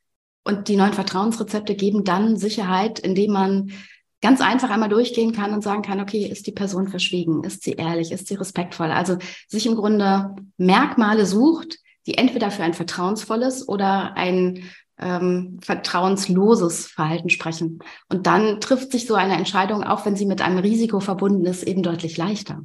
[0.44, 3.72] Und die neuen Vertrauensrezepte geben dann Sicherheit, indem man
[4.20, 7.44] ganz einfach einmal durchgehen kann und sagen kann, okay, ist die Person verschwiegen?
[7.44, 8.12] Ist sie ehrlich?
[8.12, 8.90] Ist sie respektvoll?
[8.90, 14.64] Also sich im Grunde Merkmale sucht, die entweder für ein vertrauensvolles oder ein
[14.98, 17.80] ähm, vertrauensloses Verhalten sprechen.
[18.08, 21.62] Und dann trifft sich so eine Entscheidung, auch wenn sie mit einem Risiko verbunden ist,
[21.62, 22.62] eben deutlich leichter.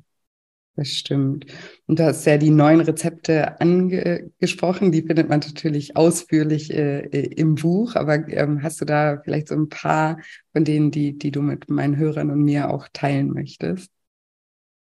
[0.79, 1.45] Das stimmt.
[1.87, 7.55] Und du hast ja die neuen Rezepte angesprochen, die findet man natürlich ausführlich äh, im
[7.55, 10.21] Buch, aber ähm, hast du da vielleicht so ein paar
[10.53, 13.91] von denen, die, die du mit meinen Hörern und mir auch teilen möchtest?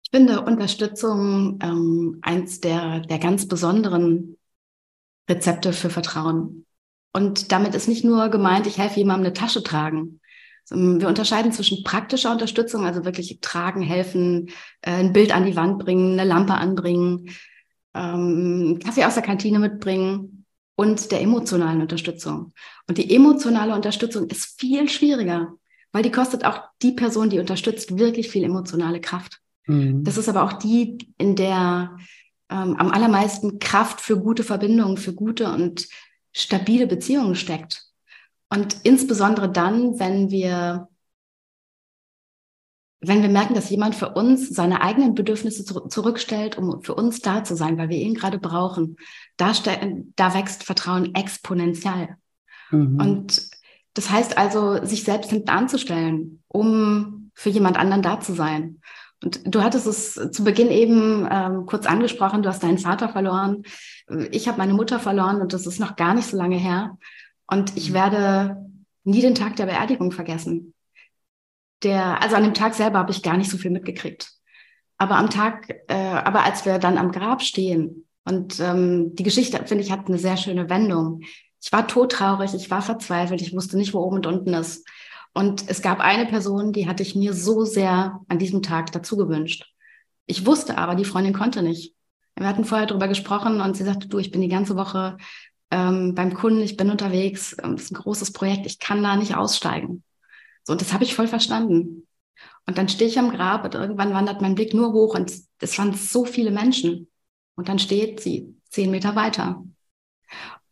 [0.02, 4.36] Ich finde Unterstützung ähm, eins der, der ganz besonderen
[5.30, 6.66] Rezepte für Vertrauen.
[7.14, 10.20] Und damit ist nicht nur gemeint, ich helfe jemandem eine Tasche tragen,
[10.70, 14.50] wir unterscheiden zwischen praktischer Unterstützung, also wirklich tragen, helfen,
[14.82, 17.30] äh, ein Bild an die Wand bringen, eine Lampe anbringen,
[17.94, 20.44] ähm, Kaffee aus der Kantine mitbringen
[20.76, 22.52] und der emotionalen Unterstützung.
[22.88, 25.54] Und die emotionale Unterstützung ist viel schwieriger,
[25.92, 29.40] weil die kostet auch die Person, die unterstützt, wirklich viel emotionale Kraft.
[29.66, 30.04] Mhm.
[30.04, 31.96] Das ist aber auch die, in der
[32.50, 35.88] ähm, am allermeisten Kraft für gute Verbindungen, für gute und
[36.32, 37.85] stabile Beziehungen steckt.
[38.48, 40.88] Und insbesondere dann, wenn wir,
[43.00, 47.44] wenn wir merken, dass jemand für uns seine eigenen Bedürfnisse zurückstellt, um für uns da
[47.44, 48.96] zu sein, weil wir ihn gerade brauchen,
[49.36, 49.52] da,
[50.16, 52.16] da wächst Vertrauen exponentiell.
[52.70, 53.00] Mhm.
[53.00, 53.50] Und
[53.94, 58.80] das heißt also, sich selbst hinten anzustellen, um für jemand anderen da zu sein.
[59.22, 63.62] Und du hattest es zu Beginn eben ähm, kurz angesprochen, du hast deinen Vater verloren.
[64.30, 66.98] Ich habe meine Mutter verloren und das ist noch gar nicht so lange her.
[67.46, 67.94] Und ich mhm.
[67.94, 68.66] werde
[69.04, 70.74] nie den Tag der Beerdigung vergessen.
[71.82, 74.32] Der, also an dem Tag selber habe ich gar nicht so viel mitgekriegt.
[74.98, 79.64] Aber am Tag, äh, aber als wir dann am Grab stehen Und ähm, die Geschichte,
[79.66, 81.20] finde ich, hat eine sehr schöne Wendung.
[81.62, 84.86] Ich war todtraurig, ich war verzweifelt, ich wusste nicht, wo oben und unten ist.
[85.34, 89.16] Und es gab eine Person, die hatte ich mir so sehr an diesem Tag dazu
[89.16, 89.70] gewünscht.
[90.26, 91.94] Ich wusste aber, die Freundin konnte nicht.
[92.36, 95.18] Wir hatten vorher darüber gesprochen und sie sagte, du, ich bin die ganze Woche
[95.70, 99.36] ähm, beim Kunden, ich bin unterwegs, ähm, ist ein großes Projekt, ich kann da nicht
[99.36, 100.02] aussteigen.
[100.64, 102.06] So, und das habe ich voll verstanden.
[102.66, 105.78] Und dann stehe ich am Grab und irgendwann wandert mein Blick nur hoch und es
[105.78, 107.08] waren so viele Menschen.
[107.54, 109.64] Und dann steht sie zehn Meter weiter.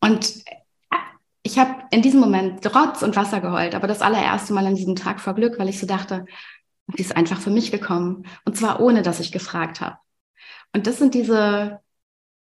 [0.00, 0.96] Und äh,
[1.42, 4.96] ich habe in diesem Moment Rotz und Wasser geheult, aber das allererste Mal an diesem
[4.96, 6.24] Tag vor Glück, weil ich so dachte,
[6.87, 8.26] die ist einfach für mich gekommen.
[8.44, 9.96] Und zwar ohne, dass ich gefragt habe.
[10.72, 11.80] Und das sind diese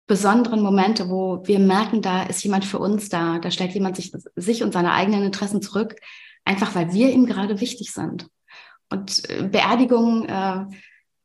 [0.08, 4.14] besonderen Momente, wo wir merken, da ist jemand für uns da, da stellt jemand sich,
[4.36, 5.98] sich und seine eigenen Interessen zurück,
[6.46, 8.28] einfach weil wir ihm gerade wichtig sind.
[8.90, 10.66] Und äh, Beerdigungen äh,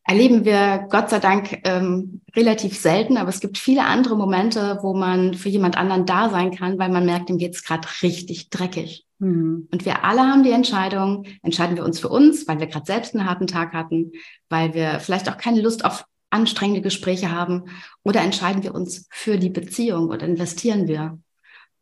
[0.04, 4.94] erleben wir Gott sei Dank ähm, relativ selten, aber es gibt viele andere Momente, wo
[4.94, 9.06] man für jemand anderen da sein kann, weil man merkt, ihm geht's gerade richtig dreckig.
[9.20, 9.68] Mhm.
[9.70, 13.14] Und wir alle haben die Entscheidung, entscheiden wir uns für uns, weil wir gerade selbst
[13.14, 14.10] einen harten Tag hatten,
[14.48, 17.64] weil wir vielleicht auch keine Lust auf anstrengende Gespräche haben
[18.02, 21.18] oder entscheiden wir uns für die Beziehung oder investieren wir.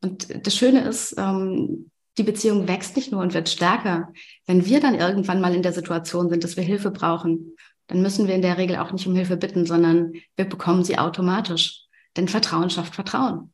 [0.02, 4.12] Und das Schöne ist, ähm, die Beziehung wächst nicht nur und wird stärker.
[4.46, 8.26] Wenn wir dann irgendwann mal in der Situation sind, dass wir Hilfe brauchen, dann müssen
[8.26, 11.86] wir in der Regel auch nicht um Hilfe bitten, sondern wir bekommen sie automatisch.
[12.16, 13.52] Denn Vertrauen schafft Vertrauen.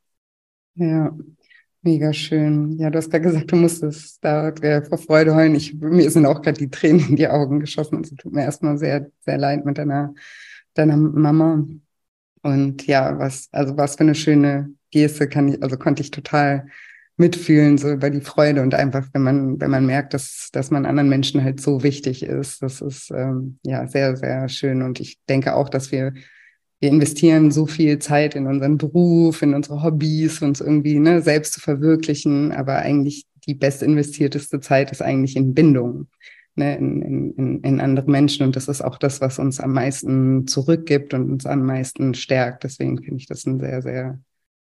[0.75, 1.17] Ja,
[1.83, 2.79] mega schön.
[2.79, 4.53] Ja, du hast gerade gesagt, du musstest da
[4.89, 5.55] vor Freude heulen.
[5.55, 8.03] Ich, mir sind auch gerade die Tränen in die Augen geschossen.
[8.03, 10.15] Es tut mir erstmal sehr, sehr leid mit deiner
[10.79, 11.67] deiner Mama.
[12.43, 16.67] Und ja, was, also was für eine schöne Geste kann ich, also konnte ich total
[17.17, 20.85] mitfühlen, so über die Freude und einfach, wenn man, wenn man merkt, dass, dass man
[20.85, 22.63] anderen Menschen halt so wichtig ist.
[22.63, 24.83] Das ist ähm, ja sehr, sehr schön.
[24.83, 26.13] Und ich denke auch, dass wir,
[26.81, 31.55] wir investieren so viel Zeit in unseren Beruf, in unsere Hobbys, uns irgendwie ne, selbst
[31.55, 32.53] zu verwirklichen.
[32.53, 36.09] Aber eigentlich die best investierteste Zeit ist eigentlich in Bindung
[36.57, 38.45] ne, in, in, in andere Menschen.
[38.45, 42.65] Und das ist auch das, was uns am meisten zurückgibt und uns am meisten stärkt.
[42.65, 44.19] Deswegen finde ich das einen sehr, sehr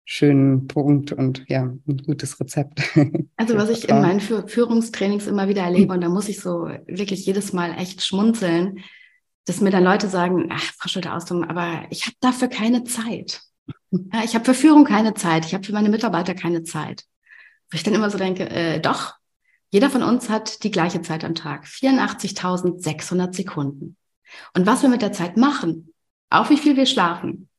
[0.06, 2.82] schönen Punkt und ja, ein gutes Rezept.
[3.38, 7.26] Also was ich in meinen Führungstrainings immer wieder erlebe, und da muss ich so wirklich
[7.26, 8.80] jedes Mal echt schmunzeln,
[9.46, 13.42] dass mir dann Leute sagen, ach, Frau Schulte-Austum, aber ich habe dafür keine Zeit.
[13.90, 17.04] Ja, ich habe für Führung keine Zeit, ich habe für meine Mitarbeiter keine Zeit.
[17.72, 19.16] Wo ich dann immer so denke, äh, doch,
[19.72, 23.96] jeder von uns hat die gleiche Zeit am Tag, 84.600 Sekunden.
[24.54, 25.94] Und was wir mit der Zeit machen,
[26.30, 27.50] auch wie viel wir schlafen,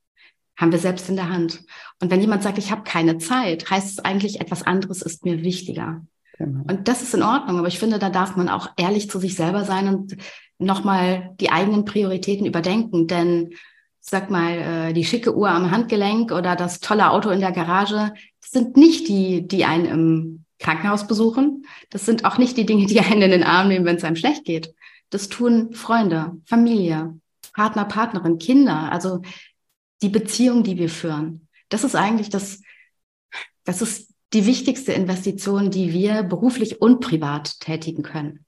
[0.57, 1.65] haben wir selbst in der Hand.
[2.01, 5.43] Und wenn jemand sagt, ich habe keine Zeit, heißt es eigentlich, etwas anderes ist mir
[5.43, 6.05] wichtiger.
[6.39, 6.65] Genau.
[6.69, 9.35] Und das ist in Ordnung, aber ich finde, da darf man auch ehrlich zu sich
[9.35, 10.17] selber sein und
[10.59, 13.07] nochmal die eigenen Prioritäten überdenken.
[13.07, 13.55] Denn
[14.01, 18.13] sag mal, äh, die schicke Uhr am Handgelenk oder das tolle Auto in der Garage,
[18.41, 21.67] das sind nicht die, die einen im Krankenhaus besuchen.
[21.91, 24.17] Das sind auch nicht die Dinge, die einen in den Arm nehmen, wenn es einem
[24.17, 24.75] schlecht geht.
[25.11, 27.19] Das tun Freunde, Familie,
[27.53, 29.21] Partner, Partnerin, Kinder, also
[30.01, 31.49] die Beziehung, die wir führen.
[31.69, 32.63] Das ist eigentlich das,
[33.65, 38.47] das ist die wichtigste Investition, die wir beruflich und privat tätigen können.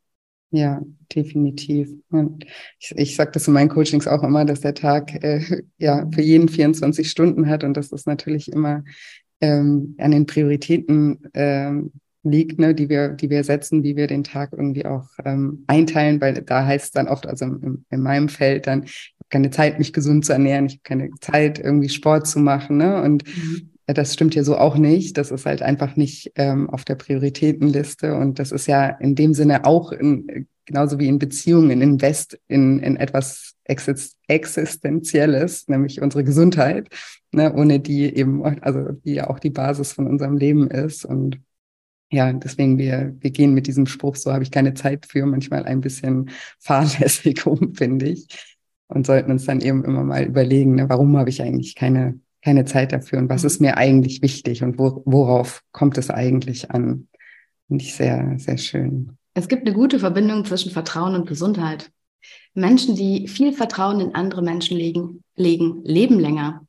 [0.51, 0.81] Ja,
[1.15, 1.91] definitiv.
[2.11, 2.47] Und
[2.79, 6.23] ich, ich sage das in meinen Coachings auch immer, dass der Tag äh, ja für
[6.23, 8.85] jeden 24 Stunden hat und das ist natürlich immer
[9.41, 11.93] ähm, an den Prioritäten ähm,
[12.25, 16.21] liegt, ne, die wir, die wir setzen, wie wir den Tag irgendwie auch ähm, einteilen,
[16.21, 19.51] weil da heißt es dann oft, also in, in meinem Feld dann, ich habe keine
[19.51, 23.03] Zeit, mich gesund zu ernähren, ich habe keine Zeit, irgendwie Sport zu machen, ne?
[23.03, 23.71] Und mhm.
[23.87, 25.19] das stimmt ja so auch nicht.
[25.19, 28.15] Das ist halt einfach nicht ähm, auf der Prioritätenliste.
[28.15, 32.79] Und das ist ja in dem Sinne auch in, genauso wie in Beziehungen, Invest in,
[32.79, 36.89] in etwas Existenzielles, nämlich unsere Gesundheit,
[37.33, 41.05] ne, ohne die eben, also die ja auch die Basis von unserem Leben ist.
[41.05, 41.41] Und
[42.15, 45.65] ja, deswegen wir, wir gehen mit diesem Spruch, so habe ich keine Zeit für, manchmal
[45.65, 48.27] ein bisschen fahrlässig um, finde ich.
[48.87, 52.65] Und sollten uns dann eben immer mal überlegen, ne, warum habe ich eigentlich keine, keine
[52.65, 53.47] Zeit dafür und was mhm.
[53.47, 57.09] ist mir eigentlich wichtig und wo, worauf kommt es eigentlich an?
[57.67, 59.17] Finde ich sehr, sehr schön.
[59.33, 61.91] Es gibt eine gute Verbindung zwischen Vertrauen und Gesundheit.
[62.55, 66.65] Menschen, die viel Vertrauen in andere Menschen legen, legen leben länger.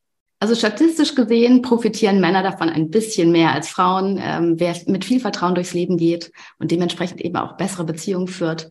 [0.45, 4.21] Also statistisch gesehen profitieren Männer davon ein bisschen mehr als Frauen.
[4.21, 8.69] Ähm, wer mit viel Vertrauen durchs Leben geht und dementsprechend eben auch bessere Beziehungen führt,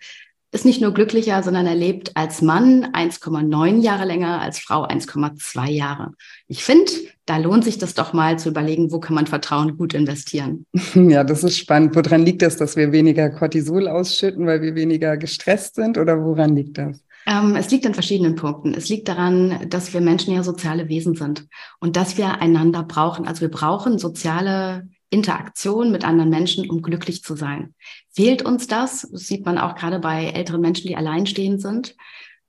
[0.52, 6.12] ist nicht nur glücklicher, sondern erlebt als Mann 1,9 Jahre länger, als Frau 1,2 Jahre.
[6.46, 6.92] Ich finde,
[7.26, 10.66] da lohnt sich das doch mal zu überlegen, wo kann man Vertrauen gut investieren.
[10.94, 11.96] Ja, das ist spannend.
[11.96, 16.54] Woran liegt das, dass wir weniger Cortisol ausschütten, weil wir weniger gestresst sind oder woran
[16.54, 17.00] liegt das?
[17.26, 18.74] Ähm, es liegt an verschiedenen Punkten.
[18.74, 21.46] Es liegt daran, dass wir Menschen ja soziale Wesen sind
[21.80, 23.26] und dass wir einander brauchen.
[23.26, 27.74] Also wir brauchen soziale Interaktion mit anderen Menschen, um glücklich zu sein.
[28.12, 31.94] Fehlt uns das, das sieht man auch gerade bei älteren Menschen, die alleinstehend sind,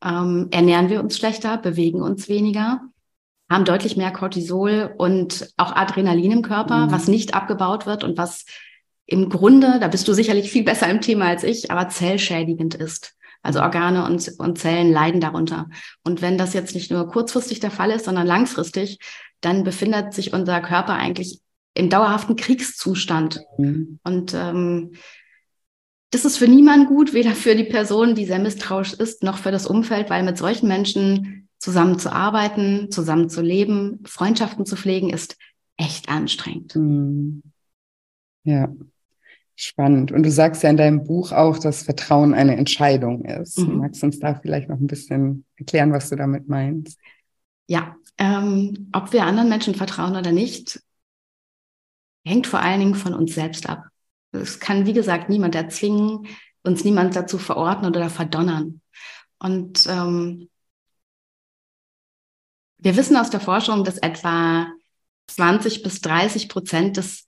[0.03, 2.81] ähm, ernähren wir uns schlechter, bewegen uns weniger,
[3.49, 6.91] haben deutlich mehr Cortisol und auch Adrenalin im Körper, mhm.
[6.91, 8.45] was nicht abgebaut wird und was
[9.05, 13.14] im Grunde, da bist du sicherlich viel besser im Thema als ich, aber zellschädigend ist.
[13.45, 15.69] Also Organe und, und Zellen leiden darunter.
[16.03, 18.99] Und wenn das jetzt nicht nur kurzfristig der Fall ist, sondern langfristig,
[19.41, 21.39] dann befindet sich unser Körper eigentlich
[21.75, 23.41] im dauerhaften Kriegszustand.
[23.57, 23.99] Mhm.
[24.03, 24.93] Und ähm,
[26.11, 29.51] das ist für niemanden gut, weder für die Person, die sehr misstrauisch ist, noch für
[29.51, 35.09] das Umfeld, weil mit solchen Menschen zusammen zu arbeiten, zusammen zu leben, Freundschaften zu pflegen,
[35.09, 35.37] ist
[35.77, 36.75] echt anstrengend.
[36.75, 37.43] Mhm.
[38.43, 38.69] Ja,
[39.55, 40.11] spannend.
[40.11, 43.59] Und du sagst ja in deinem Buch auch, dass Vertrauen eine Entscheidung ist.
[43.59, 43.77] Mhm.
[43.77, 46.99] Magst du uns da vielleicht noch ein bisschen erklären, was du damit meinst?
[47.67, 50.81] Ja, ähm, ob wir anderen Menschen vertrauen oder nicht,
[52.25, 53.85] hängt vor allen Dingen von uns selbst ab.
[54.31, 56.27] Es kann, wie gesagt, niemand erzwingen,
[56.63, 58.81] uns niemand dazu verordnen oder verdonnern.
[59.39, 60.49] Und ähm,
[62.77, 64.67] wir wissen aus der Forschung, dass etwa
[65.27, 67.24] 20 bis 30 Prozent des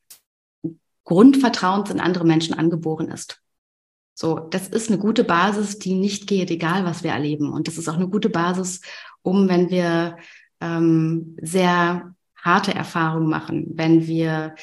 [1.07, 3.41] Grundvertrauens in andere Menschen angeboren ist.
[4.13, 7.53] So, das ist eine gute Basis, die nicht geht, egal was wir erleben.
[7.53, 8.81] Und das ist auch eine gute Basis,
[9.21, 10.17] um, wenn wir
[10.59, 14.55] ähm, sehr harte Erfahrungen machen, wenn wir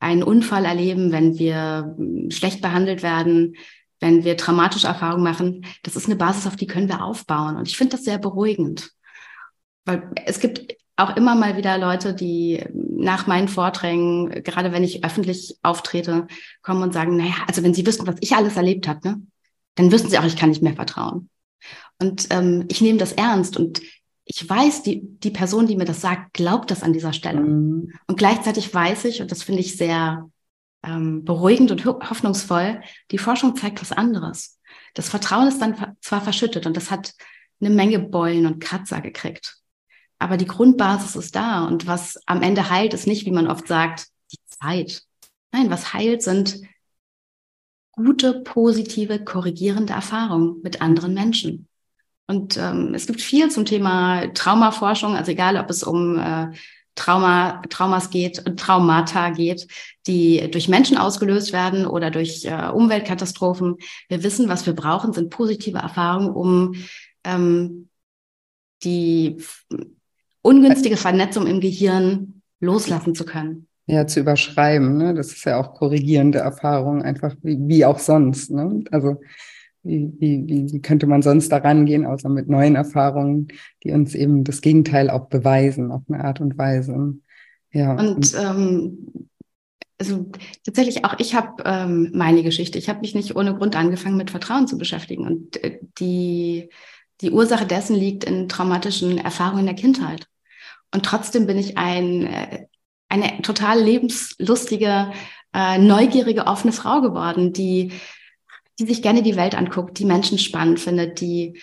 [0.00, 3.56] einen Unfall erleben, wenn wir hm, schlecht behandelt werden,
[4.00, 7.56] wenn wir traumatische Erfahrungen machen, das ist eine Basis, auf die können wir aufbauen.
[7.56, 8.92] Und ich finde das sehr beruhigend.
[9.84, 15.04] Weil es gibt auch immer mal wieder Leute, die nach meinen Vorträgen, gerade wenn ich
[15.04, 16.26] öffentlich auftrete,
[16.62, 19.22] kommen und sagen, naja, also wenn sie wüssten, was ich alles erlebt habe, ne,
[19.74, 21.30] dann wüssten sie auch, ich kann nicht mehr vertrauen.
[21.98, 23.80] Und ähm, ich nehme das ernst und
[24.24, 27.40] ich weiß, die, die Person, die mir das sagt, glaubt das an dieser Stelle.
[27.40, 27.92] Mhm.
[28.06, 30.30] Und gleichzeitig weiß ich, und das finde ich sehr
[30.84, 34.58] ähm, beruhigend und hoffnungsvoll, die Forschung zeigt was anderes.
[34.94, 37.14] Das Vertrauen ist dann zwar verschüttet und das hat
[37.60, 39.61] eine Menge Beulen und Kratzer gekriegt.
[40.22, 41.64] Aber die Grundbasis ist da.
[41.64, 45.02] Und was am Ende heilt, ist nicht, wie man oft sagt, die Zeit.
[45.52, 46.60] Nein, was heilt, sind
[47.92, 51.68] gute, positive, korrigierende Erfahrungen mit anderen Menschen.
[52.26, 56.52] Und ähm, es gibt viel zum Thema Traumaforschung, also egal, ob es um äh,
[56.94, 59.66] Trauma, Traumas geht, Traumata geht,
[60.06, 63.76] die durch Menschen ausgelöst werden oder durch äh, Umweltkatastrophen.
[64.08, 66.74] Wir wissen, was wir brauchen, sind positive Erfahrungen, um
[67.24, 67.88] ähm,
[68.82, 69.36] die
[70.42, 73.68] ungünstige Vernetzung im Gehirn loslassen zu können.
[73.86, 74.96] Ja, zu überschreiben.
[74.96, 75.14] Ne?
[75.14, 78.50] Das ist ja auch korrigierende Erfahrung, einfach wie, wie auch sonst.
[78.50, 78.84] Ne?
[78.90, 79.20] Also
[79.82, 83.48] wie, wie, wie könnte man sonst daran gehen, außer mit neuen Erfahrungen,
[83.82, 87.18] die uns eben das Gegenteil auch beweisen, auf eine Art und Weise.
[87.72, 87.94] Ja.
[87.98, 89.28] Und ähm,
[89.98, 90.30] also
[90.64, 92.78] tatsächlich auch ich habe ähm, meine Geschichte.
[92.78, 95.26] Ich habe mich nicht ohne Grund angefangen, mit Vertrauen zu beschäftigen.
[95.26, 96.70] Und äh, die,
[97.20, 100.28] die Ursache dessen liegt in traumatischen Erfahrungen der Kindheit.
[100.92, 102.66] Und trotzdem bin ich ein, äh,
[103.08, 105.12] eine total lebenslustige,
[105.54, 107.92] äh, neugierige, offene Frau geworden, die
[108.78, 111.60] die sich gerne die Welt anguckt, die Menschen spannend findet, die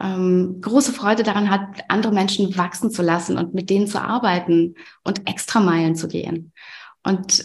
[0.00, 4.74] ähm, große Freude daran hat, andere Menschen wachsen zu lassen und mit denen zu arbeiten
[5.04, 6.52] und extra Meilen zu gehen.
[7.02, 7.44] Und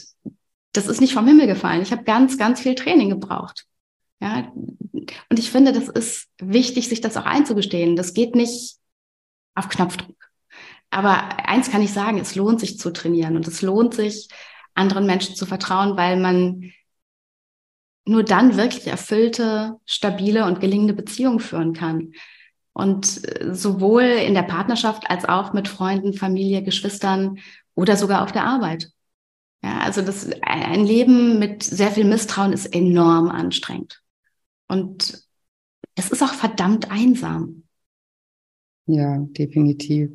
[0.73, 1.81] das ist nicht vom Himmel gefallen.
[1.81, 3.65] Ich habe ganz, ganz viel Training gebraucht.
[4.19, 4.51] Ja,
[5.29, 7.95] und ich finde, das ist wichtig, sich das auch einzugestehen.
[7.95, 8.77] Das geht nicht
[9.55, 10.26] auf Knopfdruck.
[10.89, 14.29] Aber eins kann ich sagen, es lohnt sich zu trainieren und es lohnt sich,
[14.73, 16.71] anderen Menschen zu vertrauen, weil man
[18.05, 22.13] nur dann wirklich erfüllte, stabile und gelingende Beziehungen führen kann.
[22.73, 27.39] Und äh, sowohl in der Partnerschaft als auch mit Freunden, Familie, Geschwistern
[27.75, 28.91] oder sogar auf der Arbeit.
[29.63, 34.01] Ja, also das, ein Leben mit sehr viel Misstrauen ist enorm anstrengend.
[34.67, 35.23] Und
[35.95, 37.63] es ist auch verdammt einsam.
[38.85, 40.11] Ja, definitiv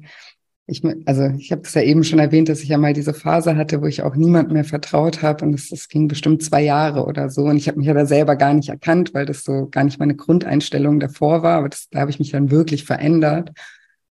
[0.66, 3.56] ich, also ich habe es ja eben schon erwähnt, dass ich ja mal diese Phase
[3.56, 7.04] hatte, wo ich auch niemand mehr vertraut habe und das, das ging bestimmt zwei Jahre
[7.04, 9.68] oder so und ich habe mich ja da selber gar nicht erkannt, weil das so
[9.70, 13.50] gar nicht meine Grundeinstellung davor war, aber das, da habe ich mich dann wirklich verändert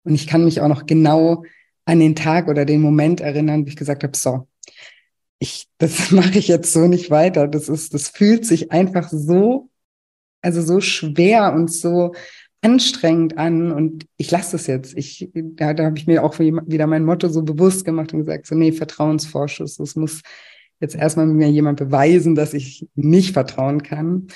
[0.04, 1.44] und ich kann mich auch noch genau
[1.86, 4.48] an den Tag oder den Moment erinnern, wo ich gesagt habe, so,
[5.40, 7.48] ich, das mache ich jetzt so nicht weiter.
[7.48, 9.70] Das ist, das fühlt sich einfach so,
[10.42, 12.14] also so schwer und so
[12.62, 14.98] anstrengend an und ich lasse das jetzt.
[14.98, 18.48] Ich, da, da habe ich mir auch wieder mein Motto so bewusst gemacht und gesagt,
[18.48, 20.22] so nee, Vertrauensvorschuss, das muss
[20.80, 24.28] jetzt erstmal mir jemand beweisen, dass ich nicht vertrauen kann.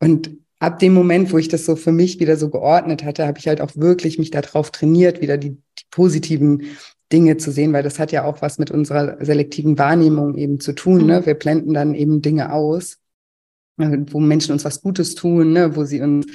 [0.00, 3.38] Und ab dem Moment, wo ich das so für mich wieder so geordnet hatte, habe
[3.38, 6.62] ich halt auch wirklich mich darauf trainiert, wieder die, die positiven
[7.10, 10.72] Dinge zu sehen, weil das hat ja auch was mit unserer selektiven Wahrnehmung eben zu
[10.72, 11.06] tun.
[11.06, 11.20] Ne?
[11.20, 11.26] Mhm.
[11.26, 12.98] Wir blenden dann eben Dinge aus,
[13.78, 15.76] äh, wo Menschen uns was Gutes tun, ne?
[15.76, 16.26] wo sie uns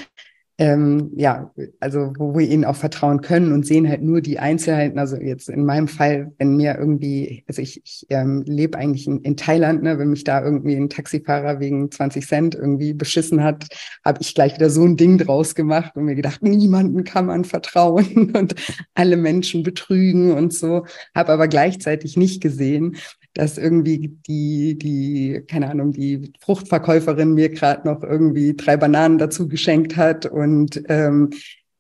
[0.60, 4.98] ähm, ja, also wo wir ihnen auch vertrauen können und sehen halt nur die Einzelheiten.
[4.98, 9.22] Also jetzt in meinem Fall, wenn mir irgendwie, also ich, ich ähm, lebe eigentlich in,
[9.22, 13.68] in Thailand, ne, wenn mich da irgendwie ein Taxifahrer wegen 20 Cent irgendwie beschissen hat,
[14.04, 17.46] habe ich gleich wieder so ein Ding draus gemacht und mir gedacht, niemanden kann man
[17.46, 18.56] vertrauen und
[18.96, 20.86] alle Menschen betrügen und so.
[21.14, 22.98] Habe aber gleichzeitig nicht gesehen,
[23.38, 29.48] dass irgendwie die, die, keine Ahnung, die Fruchtverkäuferin mir gerade noch irgendwie drei Bananen dazu
[29.48, 31.30] geschenkt hat und ähm,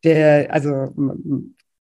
[0.04, 0.94] der, also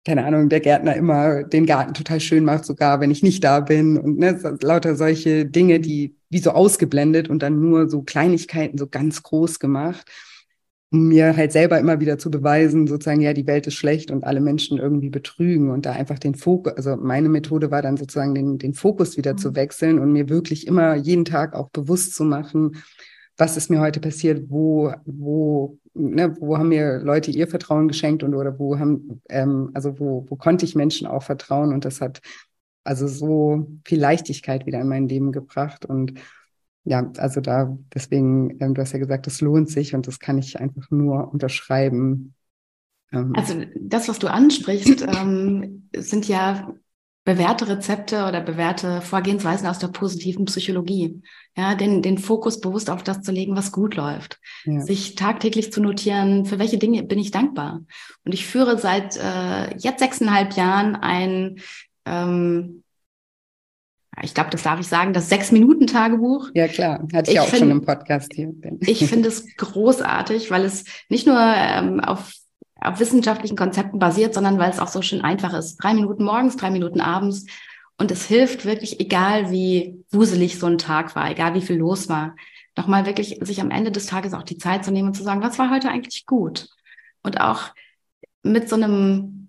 [0.05, 3.61] keine Ahnung, der Gärtner immer den Garten total schön macht, sogar wenn ich nicht da
[3.61, 8.77] bin und ne, lauter solche Dinge, die wie so ausgeblendet und dann nur so Kleinigkeiten
[8.77, 10.05] so ganz groß gemacht
[10.91, 14.25] um mir halt selber immer wieder zu beweisen, sozusagen, ja, die Welt ist schlecht und
[14.25, 18.35] alle Menschen irgendwie betrügen und da einfach den Fokus, also meine Methode war dann sozusagen
[18.35, 19.37] den, den Fokus wieder mhm.
[19.37, 22.83] zu wechseln und mir wirklich immer jeden Tag auch bewusst zu machen,
[23.37, 28.21] was ist mir heute passiert, wo, wo, ne, wo haben mir Leute ihr Vertrauen geschenkt
[28.21, 32.01] und oder wo haben, ähm, also wo, wo konnte ich Menschen auch vertrauen und das
[32.01, 32.19] hat
[32.83, 36.15] also so viel Leichtigkeit wieder in mein Leben gebracht und
[36.83, 40.37] ja, also da, deswegen, ähm, du hast ja gesagt, es lohnt sich und das kann
[40.37, 42.33] ich einfach nur unterschreiben.
[43.11, 43.33] Ähm.
[43.35, 46.73] Also das, was du ansprichst, ähm, sind ja
[47.23, 51.21] bewährte Rezepte oder bewährte Vorgehensweisen aus der positiven Psychologie.
[51.55, 54.39] Ja, den, den Fokus bewusst auf das zu legen, was gut läuft.
[54.65, 54.81] Ja.
[54.81, 57.81] Sich tagtäglich zu notieren, für welche Dinge bin ich dankbar.
[58.25, 61.59] Und ich führe seit äh, jetzt sechseinhalb Jahren ein
[62.05, 62.83] ähm,
[64.21, 66.49] ich glaube, das darf ich sagen, das Sechs-Minuten-Tagebuch.
[66.53, 68.53] Ja, klar, hatte ich, ich auch find, schon im Podcast hier.
[68.81, 72.33] Ich finde es großartig, weil es nicht nur ähm, auf,
[72.75, 75.77] auf wissenschaftlichen Konzepten basiert, sondern weil es auch so schön einfach ist.
[75.77, 77.45] Drei Minuten morgens, drei Minuten abends.
[77.97, 82.09] Und es hilft wirklich, egal wie wuselig so ein Tag war, egal wie viel los
[82.09, 82.35] war,
[82.77, 85.41] nochmal wirklich sich am Ende des Tages auch die Zeit zu nehmen und zu sagen,
[85.41, 86.67] was war heute eigentlich gut?
[87.23, 87.69] Und auch
[88.43, 89.40] mit so einem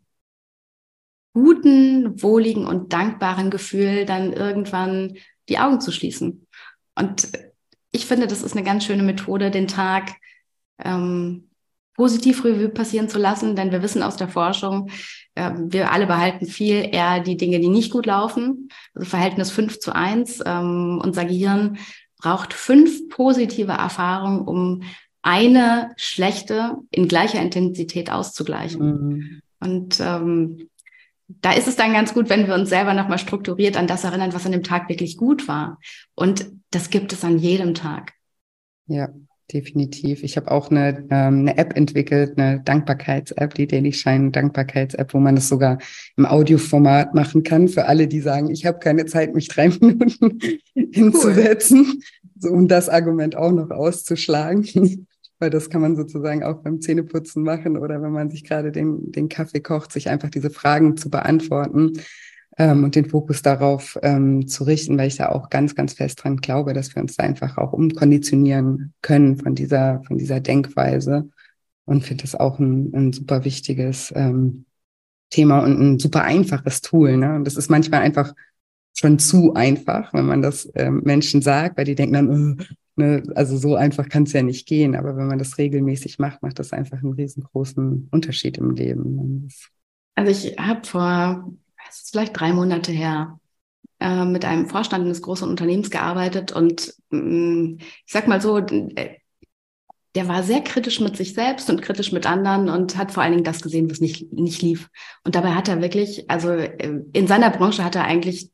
[1.32, 5.14] guten, wohligen und dankbaren Gefühl dann irgendwann
[5.48, 6.46] die Augen zu schließen.
[6.94, 7.28] Und
[7.90, 10.12] ich finde, das ist eine ganz schöne Methode, den Tag
[10.78, 11.48] ähm,
[11.94, 14.90] positiv Revue passieren zu lassen, denn wir wissen aus der Forschung,
[15.34, 18.68] äh, wir alle behalten viel eher die Dinge, die nicht gut laufen.
[18.94, 20.40] Also Verhältnis 5 zu 1.
[20.44, 21.78] Ähm, unser Gehirn
[22.18, 24.82] braucht fünf positive Erfahrungen, um
[25.22, 28.80] eine schlechte in gleicher Intensität auszugleichen.
[28.80, 29.42] Mhm.
[29.60, 30.68] Und ähm,
[31.40, 34.32] da ist es dann ganz gut, wenn wir uns selber nochmal strukturiert an das erinnern,
[34.32, 35.78] was an dem Tag wirklich gut war.
[36.14, 38.12] Und das gibt es an jedem Tag.
[38.86, 39.08] Ja,
[39.52, 40.22] definitiv.
[40.22, 45.18] Ich habe auch eine, ähm, eine App entwickelt, eine Dankbarkeits-App, die Daily Shine Dankbarkeits-App, wo
[45.18, 45.78] man das sogar
[46.16, 50.40] im Audioformat machen kann für alle, die sagen, ich habe keine Zeit, mich drei Minuten
[50.74, 52.02] hinzusetzen,
[52.38, 55.06] so, um das Argument auch noch auszuschlagen
[55.42, 59.10] weil das kann man sozusagen auch beim Zähneputzen machen oder wenn man sich gerade den,
[59.10, 61.94] den Kaffee kocht, sich einfach diese Fragen zu beantworten
[62.58, 66.22] ähm, und den Fokus darauf ähm, zu richten, weil ich da auch ganz, ganz fest
[66.22, 71.28] dran glaube, dass wir uns da einfach auch umkonditionieren können von dieser, von dieser Denkweise
[71.86, 74.64] und finde das auch ein, ein super wichtiges ähm,
[75.30, 77.16] Thema und ein super einfaches Tool.
[77.16, 77.34] Ne?
[77.34, 78.32] Und das ist manchmal einfach
[78.94, 82.64] schon zu einfach, wenn man das ähm, Menschen sagt, weil die denken dann, äh,
[82.94, 86.42] Ne, also so einfach kann es ja nicht gehen, aber wenn man das regelmäßig macht,
[86.42, 89.48] macht das einfach einen riesengroßen Unterschied im Leben.
[90.14, 91.50] Also ich habe vor,
[91.88, 93.40] es ist vielleicht drei Monate her,
[93.98, 99.16] äh, mit einem Vorstand eines großen Unternehmens gearbeitet und mm, ich sag mal so, äh,
[100.14, 103.32] der war sehr kritisch mit sich selbst und kritisch mit anderen und hat vor allen
[103.32, 104.90] Dingen das gesehen, was nicht, nicht lief.
[105.24, 108.50] Und dabei hat er wirklich, also äh, in seiner Branche hat er eigentlich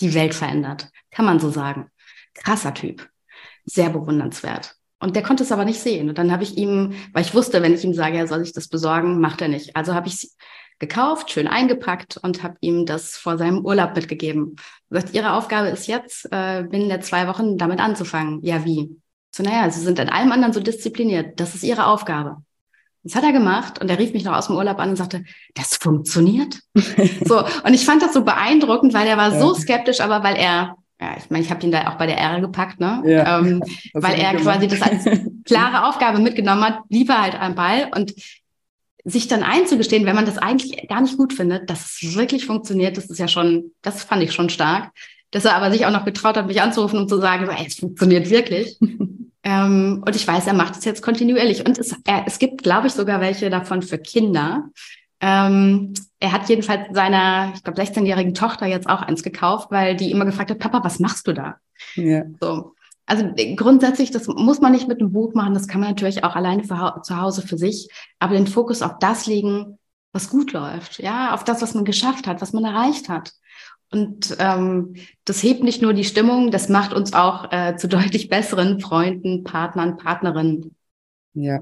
[0.00, 1.88] die Welt verändert, kann man so sagen
[2.36, 3.08] krasser Typ,
[3.64, 4.76] sehr bewundernswert.
[4.98, 6.08] Und der konnte es aber nicht sehen.
[6.08, 8.54] Und dann habe ich ihm, weil ich wusste, wenn ich ihm sage, er soll sich
[8.54, 9.76] das besorgen, macht er nicht.
[9.76, 10.36] Also habe ich es
[10.78, 14.56] gekauft, schön eingepackt und habe ihm das vor seinem Urlaub mitgegeben.
[14.90, 18.42] Sagt, Ihre Aufgabe ist jetzt, äh, binnen der zwei Wochen damit anzufangen.
[18.42, 18.96] Ja, wie?
[19.34, 21.38] So, naja, Sie sind in allem anderen so diszipliniert.
[21.40, 22.38] Das ist Ihre Aufgabe.
[23.02, 25.24] Das hat er gemacht und er rief mich noch aus dem Urlaub an und sagte,
[25.54, 26.58] das funktioniert.
[27.24, 30.76] so, und ich fand das so beeindruckend, weil er war so skeptisch, aber weil er
[31.00, 33.02] ja, ich meine, ich habe ihn da auch bei der Ehre gepackt, ne?
[33.04, 35.04] Ja, ähm, weil er quasi das als
[35.44, 38.14] klare Aufgabe mitgenommen hat, blieb er halt am Ball und
[39.04, 42.96] sich dann einzugestehen, wenn man das eigentlich gar nicht gut findet, dass es wirklich funktioniert,
[42.96, 44.90] das ist ja schon, das fand ich schon stark.
[45.30, 47.74] dass er aber sich auch noch getraut hat, mich anzurufen, um zu sagen, hey, es
[47.74, 48.78] funktioniert wirklich.
[49.42, 51.66] ähm, und ich weiß, er macht es jetzt kontinuierlich.
[51.66, 54.70] Und es, er, es gibt, glaube ich, sogar welche davon für Kinder.
[55.20, 60.10] Ähm, er hat jedenfalls seiner, ich glaube, 16-jährigen Tochter jetzt auch eins gekauft, weil die
[60.10, 61.56] immer gefragt hat, Papa, was machst du da?
[61.94, 62.24] Ja.
[62.40, 62.74] So.
[63.06, 66.34] Also grundsätzlich, das muss man nicht mit einem Buch machen, das kann man natürlich auch
[66.34, 67.88] alleine für, zu Hause für sich,
[68.18, 69.78] aber den Fokus auf das legen,
[70.12, 73.32] was gut läuft, ja, auf das, was man geschafft hat, was man erreicht hat.
[73.92, 74.94] Und ähm,
[75.24, 79.44] das hebt nicht nur die Stimmung, das macht uns auch äh, zu deutlich besseren Freunden,
[79.44, 80.74] Partnern, Partnerinnen.
[81.34, 81.60] Ja,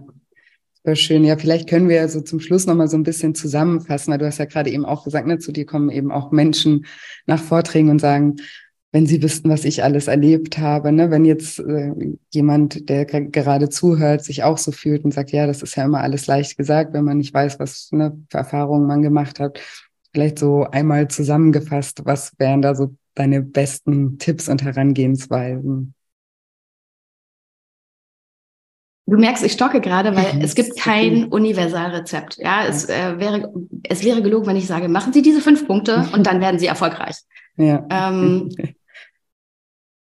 [0.84, 1.24] super schön.
[1.24, 4.38] Ja, vielleicht können wir so zum Schluss nochmal so ein bisschen zusammenfassen, weil du hast
[4.38, 6.84] ja gerade eben auch gesagt, ne, zu dir kommen eben auch Menschen
[7.26, 8.36] nach Vorträgen und sagen,
[8.92, 11.10] wenn sie wüssten, was ich alles erlebt habe, ne?
[11.10, 11.92] wenn jetzt äh,
[12.30, 16.00] jemand, der gerade zuhört, sich auch so fühlt und sagt, ja, das ist ja immer
[16.00, 19.58] alles leicht gesagt, wenn man nicht weiß, was ne, für Erfahrungen man gemacht hat.
[20.12, 25.94] Vielleicht so einmal zusammengefasst, was wären da so deine besten Tipps und Herangehensweisen?
[29.06, 32.38] Du merkst, ich stocke gerade, weil es gibt kein Universalrezept.
[32.38, 33.52] Ja, es äh, wäre,
[33.82, 36.66] es wäre gelogen, wenn ich sage, machen Sie diese fünf Punkte und dann werden Sie
[36.66, 37.16] erfolgreich.
[37.56, 37.86] Ja.
[37.88, 38.50] Ähm,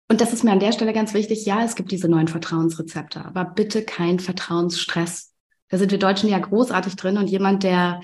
[0.08, 1.46] Und das ist mir an der Stelle ganz wichtig.
[1.46, 5.34] Ja, es gibt diese neuen Vertrauensrezepte, aber bitte kein Vertrauensstress.
[5.70, 8.02] Da sind wir Deutschen ja großartig drin und jemand, der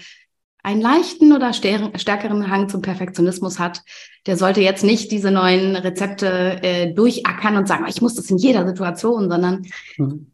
[0.63, 3.81] einen leichten oder stärkeren Hang zum Perfektionismus hat,
[4.27, 8.37] der sollte jetzt nicht diese neuen Rezepte äh, durchackern und sagen, ich muss das in
[8.37, 9.65] jeder Situation, sondern
[9.97, 10.30] mhm.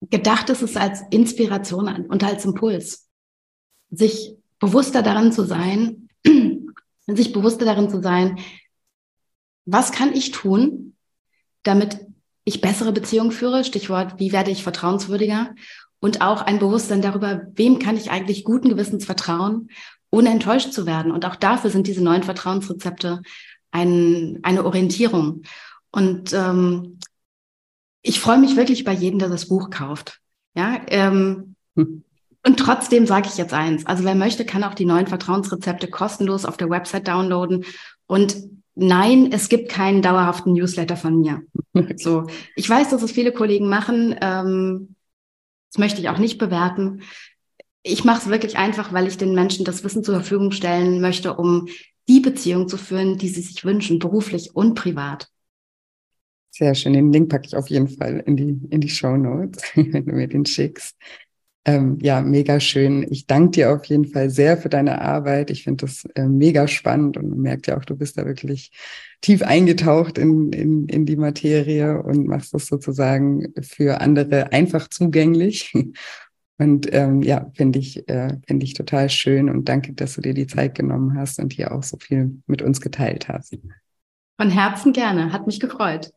[0.00, 3.08] Gedacht ist es als Inspiration und als Impuls,
[3.90, 6.08] sich bewusster daran zu sein,
[7.06, 8.38] sich bewusster darin zu sein,
[9.64, 10.94] was kann ich tun,
[11.62, 11.98] damit
[12.44, 13.64] ich bessere Beziehungen führe.
[13.64, 15.54] Stichwort, wie werde ich vertrauenswürdiger?
[16.00, 19.68] Und auch ein Bewusstsein darüber, wem kann ich eigentlich guten Gewissens vertrauen,
[20.10, 21.12] ohne enttäuscht zu werden.
[21.12, 23.20] Und auch dafür sind diese neuen Vertrauensrezepte
[23.70, 25.42] ein, eine Orientierung.
[25.90, 26.98] Und ähm,
[28.08, 30.20] ich freue mich wirklich bei jedem, der das Buch kauft.
[30.54, 32.04] Ja, ähm, hm.
[32.42, 33.84] Und trotzdem sage ich jetzt eins.
[33.84, 37.66] Also wer möchte, kann auch die neuen Vertrauensrezepte kostenlos auf der Website downloaden.
[38.06, 38.36] Und
[38.74, 41.42] nein, es gibt keinen dauerhaften Newsletter von mir.
[41.96, 44.16] So, ich weiß, dass es viele Kollegen machen.
[44.20, 44.94] Ähm,
[45.70, 47.02] das möchte ich auch nicht bewerten.
[47.82, 51.34] Ich mache es wirklich einfach, weil ich den Menschen das Wissen zur Verfügung stellen möchte,
[51.34, 51.68] um
[52.08, 55.28] die Beziehung zu führen, die sie sich wünschen, beruflich und privat.
[56.50, 56.92] Sehr schön.
[56.92, 60.12] Den Link packe ich auf jeden Fall in die, in die Show Notes, wenn du
[60.12, 60.96] mir den schickst.
[61.64, 63.06] Ähm, ja, mega schön.
[63.10, 65.50] Ich danke dir auf jeden Fall sehr für deine Arbeit.
[65.50, 68.70] Ich finde das äh, mega spannend und man merkt ja auch, du bist da wirklich
[69.20, 75.72] tief eingetaucht in, in, in die Materie und machst das sozusagen für andere einfach zugänglich.
[76.60, 80.34] Und ähm, ja, finde ich, äh, finde ich total schön und danke, dass du dir
[80.34, 83.56] die Zeit genommen hast und hier auch so viel mit uns geteilt hast.
[84.40, 86.10] Von Herzen gerne, hat mich gefreut.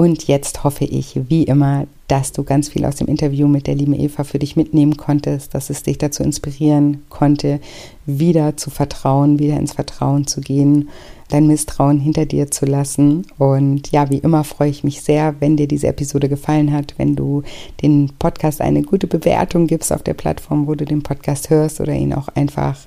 [0.00, 3.74] Und jetzt hoffe ich, wie immer, dass du ganz viel aus dem Interview mit der
[3.74, 7.60] lieben Eva für dich mitnehmen konntest, dass es dich dazu inspirieren konnte,
[8.06, 10.88] wieder zu vertrauen, wieder ins Vertrauen zu gehen,
[11.28, 13.26] dein Misstrauen hinter dir zu lassen.
[13.36, 17.14] Und ja, wie immer freue ich mich sehr, wenn dir diese Episode gefallen hat, wenn
[17.14, 17.42] du
[17.82, 21.92] den Podcast eine gute Bewertung gibst auf der Plattform, wo du den Podcast hörst oder
[21.92, 22.78] ihn auch einfach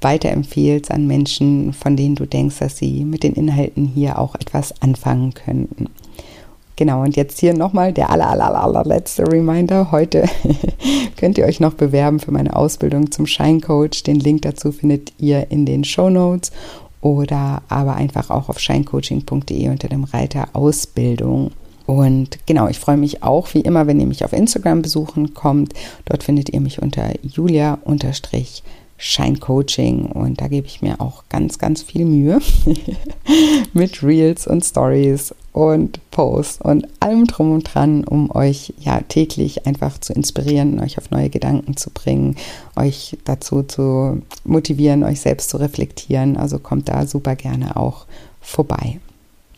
[0.00, 4.80] weiterempfehlst an Menschen, von denen du denkst, dass sie mit den Inhalten hier auch etwas
[4.80, 5.90] anfangen könnten.
[6.82, 9.92] Genau, und jetzt hier nochmal der aller, aller, allerletzte Reminder.
[9.92, 10.24] Heute
[11.16, 14.02] könnt ihr euch noch bewerben für meine Ausbildung zum Scheincoach.
[14.02, 16.50] Den Link dazu findet ihr in den Show Notes
[17.00, 21.52] oder aber einfach auch auf scheincoaching.de unter dem Reiter Ausbildung.
[21.86, 25.74] Und genau, ich freue mich auch wie immer, wenn ihr mich auf Instagram besuchen kommt.
[26.06, 27.78] Dort findet ihr mich unter julia
[29.04, 32.40] Scheincoaching und da gebe ich mir auch ganz, ganz viel Mühe
[33.72, 39.66] mit Reels und Stories und Posts und allem drum und dran, um euch ja täglich
[39.66, 42.36] einfach zu inspirieren, euch auf neue Gedanken zu bringen,
[42.76, 46.36] euch dazu zu motivieren, euch selbst zu reflektieren.
[46.36, 48.06] Also kommt da super gerne auch
[48.40, 49.00] vorbei.